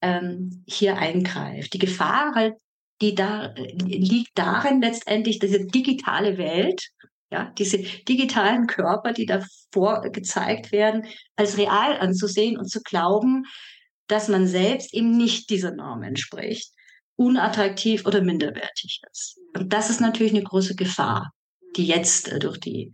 ähm, 0.00 0.64
hier 0.66 0.96
eingreift. 0.98 1.72
Die 1.72 1.78
Gefahr 1.78 2.34
halt, 2.34 2.54
die 3.00 3.14
da 3.14 3.54
liegt 3.56 4.38
darin 4.38 4.80
letztendlich, 4.80 5.38
diese 5.38 5.66
digitale 5.66 6.38
Welt, 6.38 6.88
ja, 7.30 7.52
diese 7.58 7.78
digitalen 7.78 8.66
Körper, 8.66 9.12
die 9.12 9.26
da 9.26 9.44
vorgezeigt 9.72 10.72
werden, 10.72 11.06
als 11.34 11.58
real 11.58 11.98
anzusehen 11.98 12.56
und 12.56 12.70
zu 12.70 12.80
glauben, 12.82 13.44
dass 14.06 14.28
man 14.28 14.46
selbst 14.46 14.94
eben 14.94 15.16
nicht 15.16 15.50
dieser 15.50 15.72
Norm 15.72 16.02
entspricht, 16.02 16.72
unattraktiv 17.16 18.06
oder 18.06 18.22
minderwertig 18.22 19.00
ist. 19.10 19.38
Und 19.54 19.72
das 19.72 19.90
ist 19.90 20.00
natürlich 20.00 20.32
eine 20.32 20.44
große 20.44 20.76
Gefahr, 20.76 21.32
die 21.76 21.86
jetzt 21.86 22.28
äh, 22.28 22.38
durch 22.38 22.58
die 22.58 22.92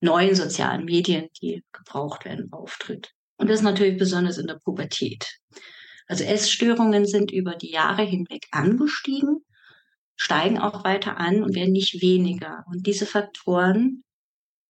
neuen 0.00 0.34
sozialen 0.34 0.84
Medien, 0.84 1.28
die 1.40 1.62
gebraucht 1.72 2.24
werden, 2.24 2.52
auftritt. 2.52 3.12
Und 3.36 3.48
das 3.48 3.62
natürlich 3.62 3.98
besonders 3.98 4.38
in 4.38 4.46
der 4.46 4.58
Pubertät. 4.64 5.38
Also 6.06 6.24
Essstörungen 6.24 7.06
sind 7.06 7.32
über 7.32 7.54
die 7.54 7.70
Jahre 7.70 8.02
hinweg 8.02 8.46
angestiegen, 8.52 9.44
steigen 10.14 10.58
auch 10.58 10.84
weiter 10.84 11.18
an 11.18 11.42
und 11.42 11.54
werden 11.54 11.72
nicht 11.72 12.00
weniger. 12.00 12.64
Und 12.70 12.86
diese 12.86 13.06
Faktoren 13.06 14.04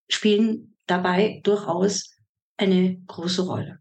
spielen 0.09 0.77
dabei 0.87 1.41
durchaus 1.45 2.17
eine 2.57 2.99
große 3.07 3.43
Rolle. 3.43 3.81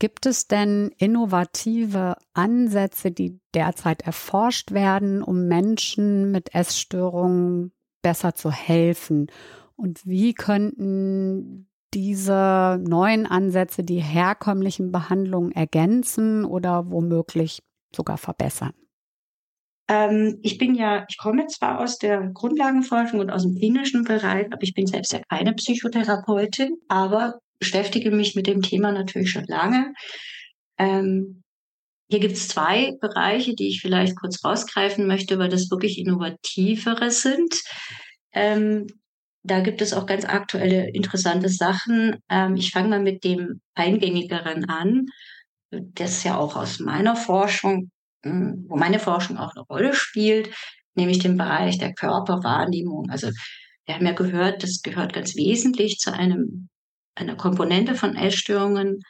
Gibt 0.00 0.26
es 0.26 0.48
denn 0.48 0.90
innovative 0.98 2.16
Ansätze, 2.32 3.12
die 3.12 3.40
derzeit 3.54 4.02
erforscht 4.02 4.72
werden, 4.72 5.22
um 5.22 5.46
Menschen 5.46 6.32
mit 6.32 6.54
Essstörungen 6.54 7.72
besser 8.02 8.34
zu 8.34 8.50
helfen? 8.50 9.30
Und 9.76 10.04
wie 10.04 10.34
könnten 10.34 11.68
diese 11.94 12.80
neuen 12.82 13.26
Ansätze 13.26 13.82
die 13.82 14.00
herkömmlichen 14.00 14.92
Behandlungen 14.92 15.52
ergänzen 15.52 16.44
oder 16.44 16.90
womöglich 16.90 17.62
sogar 17.94 18.18
verbessern? 18.18 18.72
Ähm, 19.88 20.38
ich 20.42 20.58
bin 20.58 20.74
ja, 20.74 21.04
ich 21.08 21.18
komme 21.18 21.46
zwar 21.46 21.80
aus 21.80 21.98
der 21.98 22.30
Grundlagenforschung 22.32 23.20
und 23.20 23.30
aus 23.30 23.42
dem 23.42 23.54
klinischen 23.54 24.04
Bereich, 24.04 24.46
aber 24.46 24.62
ich 24.62 24.74
bin 24.74 24.86
selbst 24.86 25.12
ja 25.12 25.20
keine 25.28 25.52
Psychotherapeutin, 25.52 26.76
aber 26.88 27.38
beschäftige 27.58 28.10
mich 28.10 28.34
mit 28.34 28.46
dem 28.46 28.62
Thema 28.62 28.92
natürlich 28.92 29.30
schon 29.30 29.44
lange. 29.44 29.92
Ähm, 30.78 31.42
hier 32.08 32.20
gibt 32.20 32.34
es 32.34 32.48
zwei 32.48 32.92
Bereiche, 33.00 33.54
die 33.54 33.68
ich 33.68 33.80
vielleicht 33.80 34.16
kurz 34.16 34.44
rausgreifen 34.44 35.06
möchte, 35.06 35.38
weil 35.38 35.48
das 35.48 35.70
wirklich 35.70 35.98
innovativere 35.98 37.10
sind. 37.10 37.54
Ähm, 38.32 38.86
da 39.44 39.60
gibt 39.60 39.82
es 39.82 39.92
auch 39.92 40.06
ganz 40.06 40.24
aktuelle 40.24 40.90
interessante 40.90 41.48
Sachen. 41.50 42.16
Ähm, 42.30 42.56
ich 42.56 42.70
fange 42.72 42.88
mal 42.88 43.00
mit 43.00 43.24
dem 43.24 43.60
eingängigeren 43.74 44.64
an, 44.64 45.06
das 45.70 46.24
ja 46.24 46.38
auch 46.38 46.56
aus 46.56 46.80
meiner 46.80 47.14
Forschung, 47.14 47.90
hm, 48.24 48.64
wo 48.68 48.76
meine 48.76 48.98
Forschung 48.98 49.36
auch 49.36 49.54
eine 49.54 49.64
Rolle 49.64 49.94
spielt, 49.94 50.50
nämlich 50.94 51.18
dem 51.18 51.36
Bereich 51.36 51.78
der 51.78 51.92
Körperwahrnehmung. 51.92 53.10
Also 53.10 53.28
wir 53.84 53.94
haben 53.94 54.06
ja 54.06 54.12
gehört, 54.12 54.62
das 54.62 54.80
gehört 54.82 55.12
ganz 55.12 55.36
wesentlich 55.36 55.98
zu 55.98 56.12
einem 56.12 56.68
einer 57.16 57.36
Komponente 57.36 57.94
von 57.94 58.16
Essstörungen, 58.16 59.00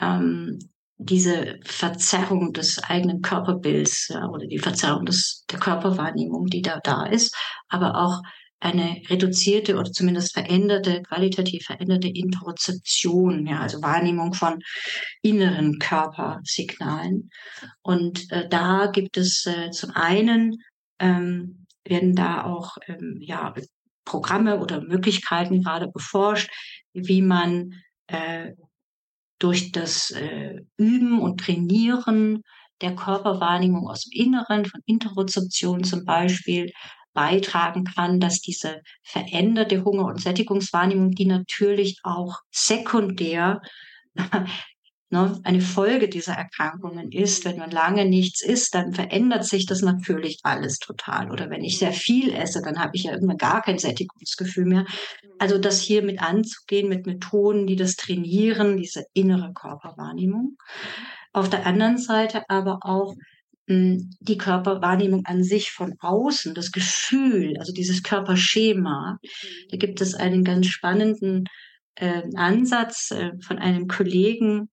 ähm, 0.00 0.58
diese 0.96 1.58
Verzerrung 1.64 2.52
des 2.52 2.78
eigenen 2.82 3.20
Körperbilds 3.20 4.08
ja, 4.08 4.28
oder 4.28 4.46
die 4.46 4.58
Verzerrung 4.58 5.04
des, 5.04 5.44
der 5.50 5.58
Körperwahrnehmung, 5.58 6.46
die 6.46 6.62
da 6.62 6.78
da 6.82 7.04
ist, 7.06 7.36
aber 7.68 7.96
auch 7.96 8.22
eine 8.62 9.02
reduzierte 9.08 9.76
oder 9.76 9.90
zumindest 9.90 10.34
veränderte, 10.34 11.02
qualitativ 11.02 11.64
veränderte 11.64 12.08
Interozeption, 12.08 13.44
ja, 13.46 13.60
also 13.60 13.82
Wahrnehmung 13.82 14.34
von 14.34 14.60
inneren 15.20 15.80
Körpersignalen. 15.80 17.30
Und 17.82 18.30
äh, 18.30 18.48
da 18.48 18.86
gibt 18.86 19.16
es 19.16 19.46
äh, 19.46 19.70
zum 19.70 19.90
einen 19.90 20.62
ähm, 21.00 21.66
werden 21.84 22.14
da 22.14 22.44
auch 22.44 22.76
ähm, 22.86 23.18
ja 23.20 23.52
Programme 24.04 24.60
oder 24.60 24.80
Möglichkeiten 24.80 25.62
gerade 25.62 25.88
beforscht, 25.88 26.48
wie 26.92 27.22
man 27.22 27.74
äh, 28.06 28.52
durch 29.40 29.72
das 29.72 30.12
äh, 30.12 30.60
Üben 30.76 31.20
und 31.20 31.40
Trainieren 31.40 32.42
der 32.80 32.94
Körperwahrnehmung 32.94 33.88
aus 33.88 34.02
dem 34.02 34.12
Inneren, 34.12 34.66
von 34.66 34.80
Interozeption 34.86 35.82
zum 35.82 36.04
Beispiel, 36.04 36.70
beitragen 37.12 37.84
kann, 37.84 38.20
dass 38.20 38.40
diese 38.40 38.80
veränderte 39.02 39.84
Hunger- 39.84 40.06
und 40.06 40.20
Sättigungswahrnehmung, 40.20 41.12
die 41.12 41.26
natürlich 41.26 42.00
auch 42.02 42.38
sekundär 42.50 43.60
ne, 45.12 45.38
eine 45.44 45.60
Folge 45.60 46.08
dieser 46.08 46.32
Erkrankungen 46.32 47.12
ist. 47.12 47.44
Wenn 47.44 47.58
man 47.58 47.70
lange 47.70 48.06
nichts 48.06 48.42
isst, 48.42 48.74
dann 48.74 48.92
verändert 48.92 49.44
sich 49.44 49.66
das 49.66 49.82
natürlich 49.82 50.40
alles 50.42 50.78
total. 50.78 51.30
Oder 51.30 51.50
wenn 51.50 51.62
ich 51.62 51.78
sehr 51.78 51.92
viel 51.92 52.32
esse, 52.32 52.62
dann 52.62 52.80
habe 52.80 52.92
ich 52.94 53.04
ja 53.04 53.12
irgendwann 53.12 53.36
gar 53.36 53.62
kein 53.62 53.78
Sättigungsgefühl 53.78 54.64
mehr. 54.64 54.86
Also 55.38 55.58
das 55.58 55.80
hier 55.80 56.02
mit 56.02 56.20
anzugehen, 56.20 56.88
mit 56.88 57.06
Methoden, 57.06 57.66
die 57.66 57.76
das 57.76 57.94
trainieren, 57.96 58.76
diese 58.76 59.04
innere 59.12 59.52
Körperwahrnehmung. 59.52 60.56
Auf 61.32 61.48
der 61.48 61.66
anderen 61.66 61.98
Seite 61.98 62.48
aber 62.48 62.80
auch 62.82 63.14
die 63.68 64.38
Körperwahrnehmung 64.38 65.24
an 65.24 65.44
sich 65.44 65.70
von 65.70 65.94
außen, 66.00 66.54
das 66.54 66.72
Gefühl, 66.72 67.56
also 67.58 67.72
dieses 67.72 68.02
Körperschema. 68.02 69.18
Da 69.70 69.76
gibt 69.76 70.00
es 70.00 70.14
einen 70.14 70.42
ganz 70.44 70.66
spannenden 70.66 71.44
äh, 71.94 72.22
Ansatz 72.34 73.12
äh, 73.12 73.30
von 73.40 73.58
einem 73.58 73.86
Kollegen, 73.86 74.68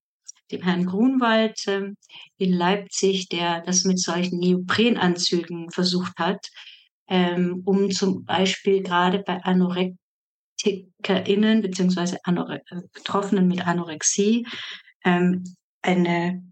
dem 0.51 0.63
Herrn 0.63 0.85
Grunwald 0.85 1.67
äh, 1.67 1.91
in 2.37 2.53
Leipzig, 2.53 3.29
der 3.29 3.61
das 3.61 3.83
mit 3.83 3.99
solchen 3.99 4.39
Neoprenanzügen 4.39 5.69
versucht 5.71 6.17
hat, 6.17 6.47
ähm, 7.07 7.61
um 7.65 7.91
zum 7.91 8.25
Beispiel 8.25 8.81
gerade 8.81 9.19
bei 9.19 9.43
AnorektikerInnen 9.43 11.61
beziehungsweise 11.61 12.17
Anore 12.23 12.63
äh, 12.71 12.81
Betroffenen 12.93 13.47
mit 13.47 13.67
Anorexie 13.67 14.47
ähm, 15.05 15.43
eine 15.81 16.43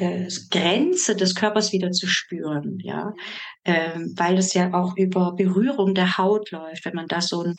äh, 0.00 0.28
Grenze 0.50 1.14
des 1.14 1.34
Körpers 1.34 1.72
wieder 1.72 1.90
zu 1.90 2.06
spüren, 2.06 2.78
ja, 2.82 3.12
ähm, 3.64 4.14
weil 4.16 4.38
es 4.38 4.54
ja 4.54 4.72
auch 4.74 4.96
über 4.96 5.34
Berührung 5.34 5.94
der 5.94 6.18
Haut 6.18 6.50
läuft, 6.50 6.84
wenn 6.84 6.94
man 6.94 7.06
da 7.06 7.20
so 7.20 7.42
ein 7.42 7.56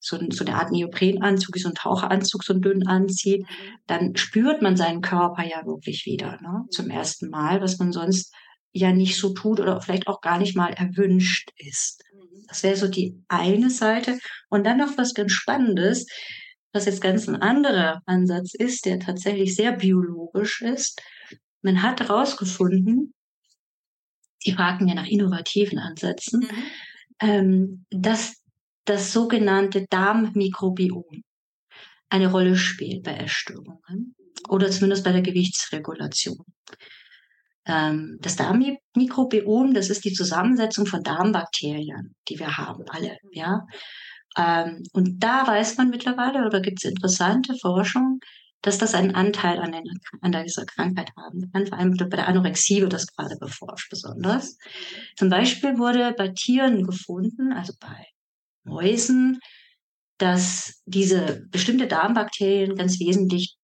so, 0.00 0.16
ein, 0.16 0.30
so 0.30 0.44
eine 0.44 0.54
Art 0.54 0.70
Neoprenanzug, 0.70 1.58
so 1.58 1.68
ein 1.68 1.74
Taucheranzug, 1.74 2.44
so 2.44 2.54
ein 2.54 2.60
dünn 2.60 2.86
anzieht, 2.86 3.44
dann 3.88 4.16
spürt 4.16 4.62
man 4.62 4.76
seinen 4.76 5.00
Körper 5.00 5.44
ja 5.44 5.66
wirklich 5.66 6.06
wieder, 6.06 6.38
ne? 6.40 6.66
zum 6.70 6.88
ersten 6.88 7.30
Mal, 7.30 7.60
was 7.60 7.78
man 7.78 7.92
sonst 7.92 8.32
ja 8.72 8.92
nicht 8.92 9.18
so 9.18 9.30
tut 9.30 9.60
oder 9.60 9.80
vielleicht 9.80 10.06
auch 10.06 10.20
gar 10.20 10.38
nicht 10.38 10.56
mal 10.56 10.72
erwünscht 10.72 11.50
ist. 11.56 12.04
Das 12.48 12.62
wäre 12.62 12.76
so 12.76 12.88
die 12.88 13.22
eine 13.28 13.70
Seite. 13.70 14.18
Und 14.48 14.64
dann 14.64 14.78
noch 14.78 14.96
was 14.96 15.14
ganz 15.14 15.32
Spannendes, 15.32 16.06
was 16.72 16.86
jetzt 16.86 17.00
ganz 17.00 17.28
ein 17.28 17.36
anderer 17.36 18.02
Ansatz 18.06 18.54
ist, 18.54 18.86
der 18.86 19.00
tatsächlich 19.00 19.54
sehr 19.54 19.72
biologisch 19.72 20.62
ist. 20.62 21.00
Man 21.62 21.82
hat 21.82 22.00
herausgefunden, 22.00 23.14
Sie 24.40 24.52
fragten 24.52 24.88
ja 24.88 24.94
nach 24.94 25.06
innovativen 25.06 25.78
Ansätzen, 25.78 26.40
mhm. 26.40 26.64
ähm, 27.20 27.86
dass 27.90 28.42
das 28.84 29.12
sogenannte 29.12 29.86
Darmmikrobiom 29.90 31.22
eine 32.08 32.30
Rolle 32.30 32.56
spielt 32.56 33.02
bei 33.02 33.14
Essstörungen 33.16 34.14
oder 34.48 34.70
zumindest 34.70 35.04
bei 35.04 35.12
der 35.12 35.22
Gewichtsregulation. 35.22 36.44
Ähm, 37.66 38.16
das 38.20 38.36
Darmmikrobiom, 38.36 39.74
das 39.74 39.90
ist 39.90 40.04
die 40.04 40.12
Zusammensetzung 40.12 40.86
von 40.86 41.02
Darmbakterien, 41.02 42.14
die 42.28 42.38
wir 42.38 42.56
haben, 42.56 42.84
alle, 42.88 43.18
ja. 43.32 43.66
Ähm, 44.36 44.82
und 44.92 45.18
da 45.22 45.46
weiß 45.46 45.76
man 45.76 45.90
mittlerweile, 45.90 46.46
oder 46.46 46.60
gibt 46.60 46.78
es 46.82 46.90
interessante 46.90 47.54
Forschung, 47.56 48.20
dass 48.62 48.78
das 48.78 48.94
einen 48.94 49.14
Anteil 49.14 49.58
an, 49.58 49.72
den, 49.72 49.84
an 50.20 50.32
dieser 50.44 50.66
Krankheit 50.66 51.12
haben 51.16 51.50
kann. 51.52 51.66
Vor 51.66 51.78
allem 51.78 51.96
bei 51.96 52.16
der 52.16 52.28
Anorexie 52.28 52.80
wird 52.80 52.92
das 52.92 53.06
gerade 53.06 53.36
beforscht, 53.36 53.90
besonders. 53.90 54.58
Zum 55.16 55.28
Beispiel 55.28 55.78
wurde 55.78 56.14
bei 56.16 56.28
Tieren 56.28 56.84
gefunden, 56.84 57.52
also 57.52 57.72
bei 57.78 58.06
Mäusen, 58.64 59.38
dass 60.18 60.82
diese 60.86 61.46
bestimmte 61.50 61.86
Darmbakterien 61.86 62.74
ganz 62.74 62.98
wesentlich 62.98 63.56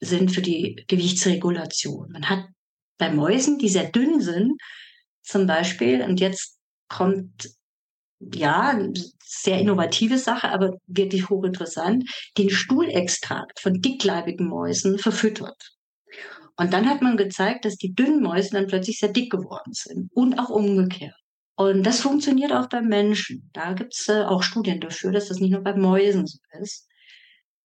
sind 0.00 0.32
für 0.32 0.42
die 0.42 0.84
Gewichtsregulation. 0.88 2.10
Man 2.10 2.28
hat 2.28 2.46
bei 2.98 3.10
Mäusen, 3.10 3.58
die 3.58 3.68
sehr 3.68 3.90
dünn 3.90 4.20
sind, 4.20 4.60
zum 5.22 5.46
Beispiel, 5.46 6.02
und 6.02 6.18
jetzt 6.18 6.58
kommt 6.88 7.48
ja, 8.34 8.78
sehr 9.24 9.58
innovative 9.58 10.18
Sache, 10.18 10.50
aber 10.50 10.76
wirklich 10.86 11.28
hochinteressant, 11.30 12.10
den 12.38 12.50
Stuhlextrakt 12.50 13.60
von 13.60 13.80
dickleibigen 13.80 14.46
Mäusen 14.46 14.98
verfüttert. 14.98 15.72
Und 16.56 16.72
dann 16.72 16.88
hat 16.88 17.00
man 17.02 17.16
gezeigt, 17.16 17.64
dass 17.64 17.76
die 17.76 17.94
dünnen 17.94 18.22
Mäuse 18.22 18.50
dann 18.50 18.66
plötzlich 18.66 18.98
sehr 18.98 19.08
dick 19.08 19.30
geworden 19.30 19.72
sind 19.72 20.10
und 20.14 20.38
auch 20.38 20.50
umgekehrt. 20.50 21.16
Und 21.56 21.84
das 21.84 22.00
funktioniert 22.00 22.52
auch 22.52 22.68
beim 22.68 22.88
Menschen. 22.88 23.50
Da 23.52 23.72
gibt 23.72 23.94
es 23.94 24.08
äh, 24.08 24.22
auch 24.22 24.42
Studien 24.42 24.80
dafür, 24.80 25.12
dass 25.12 25.28
das 25.28 25.38
nicht 25.38 25.52
nur 25.52 25.62
bei 25.62 25.74
Mäusen 25.74 26.26
so 26.26 26.38
ist. 26.60 26.86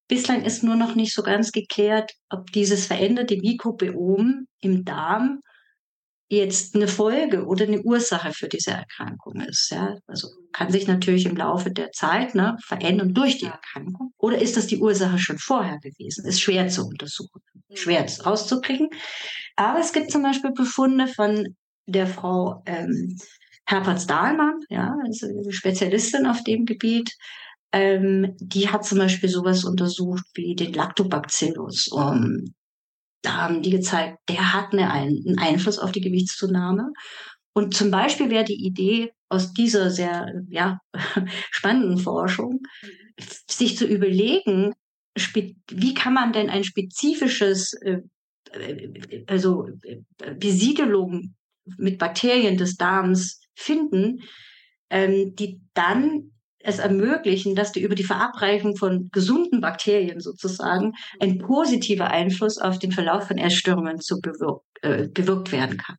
Bislang 0.07 0.43
ist 0.43 0.63
nur 0.63 0.75
noch 0.75 0.95
nicht 0.95 1.13
so 1.13 1.21
ganz 1.21 1.51
geklärt, 1.51 2.11
ob 2.29 2.51
dieses 2.51 2.85
veränderte 2.85 3.37
Mikrobiom 3.37 4.45
im 4.61 4.85
Darm 4.85 5.41
jetzt 6.29 6.75
eine 6.75 6.87
Folge 6.87 7.45
oder 7.45 7.65
eine 7.65 7.81
Ursache 7.81 8.33
für 8.33 8.47
diese 8.47 8.71
Erkrankung 8.71 9.41
ist. 9.41 9.71
Ja? 9.71 9.95
Also 10.07 10.27
kann 10.51 10.71
sich 10.71 10.87
natürlich 10.87 11.25
im 11.25 11.37
Laufe 11.37 11.71
der 11.71 11.91
Zeit 11.91 12.35
ne, 12.35 12.57
verändern 12.61 13.13
durch 13.13 13.37
die 13.37 13.45
Erkrankung. 13.45 14.13
Oder 14.17 14.39
ist 14.41 14.57
das 14.57 14.67
die 14.67 14.79
Ursache 14.79 15.19
schon 15.19 15.37
vorher 15.37 15.79
gewesen? 15.79 16.25
Ist 16.25 16.41
schwer 16.41 16.67
zu 16.67 16.85
untersuchen, 16.85 17.41
schwer 17.73 18.05
rauszukriegen. 18.25 18.89
Aber 19.55 19.79
es 19.79 19.93
gibt 19.93 20.11
zum 20.11 20.23
Beispiel 20.23 20.51
Befunde 20.51 21.07
von 21.07 21.55
der 21.85 22.07
Frau 22.07 22.61
ähm, 22.65 23.17
Herpertz-Dahlmann, 23.65 24.61
ja, 24.69 24.95
also 25.05 25.27
Spezialistin 25.49 26.25
auf 26.25 26.43
dem 26.43 26.65
Gebiet, 26.65 27.11
ähm, 27.73 28.35
die 28.39 28.69
hat 28.69 28.85
zum 28.85 28.97
Beispiel 28.97 29.29
sowas 29.29 29.63
untersucht 29.63 30.25
wie 30.33 30.55
den 30.55 30.73
Lactobacillus. 30.73 31.89
Um, 31.89 32.53
da 33.27 33.33
haben 33.37 33.61
die 33.61 33.71
gezeigt, 33.71 34.19
der 34.29 34.53
hat 34.53 34.71
eine, 34.71 34.89
einen 34.89 35.37
Einfluss 35.37 35.79
auf 35.79 35.91
die 35.91 36.01
Gewichtszunahme. 36.01 36.93
Und 37.53 37.73
zum 37.73 37.91
Beispiel 37.91 38.29
wäre 38.29 38.45
die 38.45 38.65
Idee 38.65 39.11
aus 39.29 39.53
dieser 39.53 39.89
sehr 39.89 40.31
ja, 40.49 40.79
spannenden 41.51 41.97
Forschung, 41.97 42.61
sich 43.49 43.77
zu 43.77 43.85
überlegen, 43.85 44.73
wie 45.71 45.93
kann 45.93 46.13
man 46.13 46.31
denn 46.31 46.49
ein 46.49 46.63
spezifisches, 46.63 47.73
äh, 47.81 48.01
äh, 48.51 49.25
also 49.27 49.67
äh, 49.83 49.97
Besiedelung 50.35 51.35
mit 51.77 51.97
Bakterien 51.97 52.57
des 52.57 52.77
Darms 52.77 53.41
finden, 53.55 54.19
ähm, 54.89 55.35
die 55.35 55.59
dann 55.73 56.31
es 56.59 56.79
ermöglichen, 56.79 57.55
dass 57.55 57.71
die 57.71 57.81
über 57.81 57.95
die 57.95 58.03
Verabreichung 58.03 58.75
von 58.75 59.09
gesunden 59.11 59.61
Bakterien 59.61 60.19
sozusagen 60.19 60.93
ein 61.19 61.37
positiver 61.37 62.07
Einfluss 62.07 62.57
auf 62.57 62.79
den 62.79 62.91
Verlauf 62.91 63.27
von 63.27 63.37
Essstörungen 63.37 63.99
zu 63.99 64.19
bewirkt, 64.19 64.65
äh, 64.81 65.07
bewirkt 65.07 65.51
werden 65.51 65.77
kann. 65.77 65.95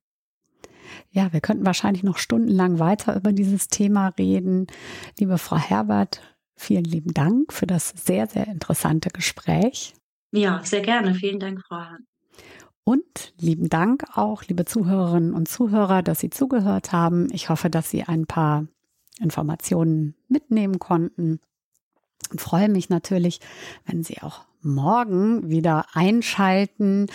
Ja, 1.11 1.33
wir 1.33 1.41
könnten 1.41 1.65
wahrscheinlich 1.65 2.03
noch 2.03 2.19
stundenlang 2.19 2.79
weiter 2.79 3.17
über 3.17 3.33
dieses 3.33 3.69
Thema 3.69 4.09
reden. 4.19 4.67
Liebe 5.19 5.39
Frau 5.39 5.57
Herbert, 5.57 6.21
vielen 6.57 6.85
lieben 6.85 7.15
Dank 7.15 7.53
für 7.53 7.67
das 7.67 7.89
sehr, 7.97 8.27
sehr 8.27 8.47
interessante 8.47 9.09
Gespräch. 9.11 9.95
Ja, 10.33 10.61
sehr 10.63 10.83
gerne. 10.83 11.15
Vielen 11.15 11.41
Dank, 11.41 11.63
Frau 11.67 11.77
Hahn. 11.77 12.07
Und 12.85 13.35
lieben 13.39 13.69
Dank 13.69 14.05
auch, 14.15 14.45
liebe 14.45 14.65
Zuhörerinnen 14.65 15.35
und 15.35 15.49
Zuhörer, 15.49 16.03
dass 16.03 16.21
Sie 16.21 16.31
zugehört 16.31 16.93
haben. 16.93 17.29
Ich 17.33 17.49
hoffe, 17.49 17.71
dass 17.71 17.91
Sie 17.91 18.03
ein 18.03 18.27
paar 18.27 18.67
Informationen 19.21 20.15
mitnehmen 20.29 20.79
konnten. 20.79 21.41
Und 22.31 22.41
freue 22.41 22.69
mich 22.69 22.89
natürlich, 22.89 23.41
wenn 23.87 24.03
Sie 24.03 24.21
auch 24.23 24.45
morgen 24.61 25.49
wieder 25.49 25.87
einschalten. 25.93 27.07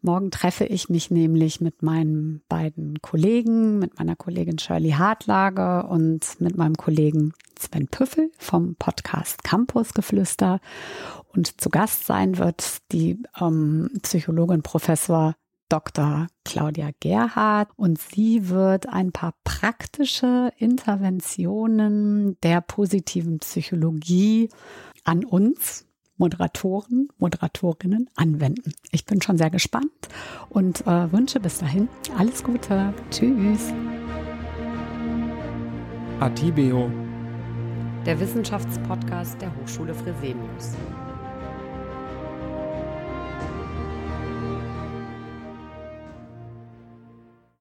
Morgen 0.00 0.30
treffe 0.30 0.64
ich 0.64 0.88
mich 0.88 1.10
nämlich 1.10 1.60
mit 1.60 1.82
meinen 1.82 2.42
beiden 2.48 3.02
Kollegen, 3.02 3.78
mit 3.78 3.98
meiner 3.98 4.16
Kollegin 4.16 4.58
Shirley 4.58 4.90
Hartlage 4.90 5.86
und 5.86 6.40
mit 6.40 6.56
meinem 6.56 6.76
Kollegen 6.76 7.32
Sven 7.58 7.88
Püffel 7.88 8.30
vom 8.38 8.76
Podcast 8.76 9.44
Campus 9.44 9.94
Geflüster. 9.94 10.60
Und 11.34 11.60
zu 11.60 11.68
Gast 11.68 12.06
sein 12.06 12.38
wird 12.38 12.78
die 12.92 13.22
ähm, 13.40 13.90
Psychologin 14.02 14.62
Professor 14.62 15.34
Dr. 15.74 16.28
Claudia 16.44 16.90
Gerhardt 17.00 17.68
und 17.74 17.98
sie 17.98 18.48
wird 18.48 18.88
ein 18.88 19.10
paar 19.10 19.34
praktische 19.42 20.52
Interventionen 20.56 22.38
der 22.44 22.60
positiven 22.60 23.40
Psychologie 23.40 24.50
an 25.02 25.24
uns 25.24 25.84
Moderatoren, 26.16 27.08
Moderatorinnen 27.18 28.08
anwenden. 28.14 28.72
Ich 28.92 29.04
bin 29.04 29.20
schon 29.20 29.36
sehr 29.36 29.50
gespannt 29.50 29.90
und 30.48 30.86
äh, 30.86 31.10
wünsche 31.10 31.40
bis 31.40 31.58
dahin 31.58 31.88
alles 32.16 32.44
Gute. 32.44 32.94
Tschüss. 33.10 33.72
Atibeo. 36.20 36.88
Der 38.06 38.20
Wissenschaftspodcast 38.20 39.40
der 39.40 39.52
Hochschule 39.56 39.92
Fresenius. 39.92 40.76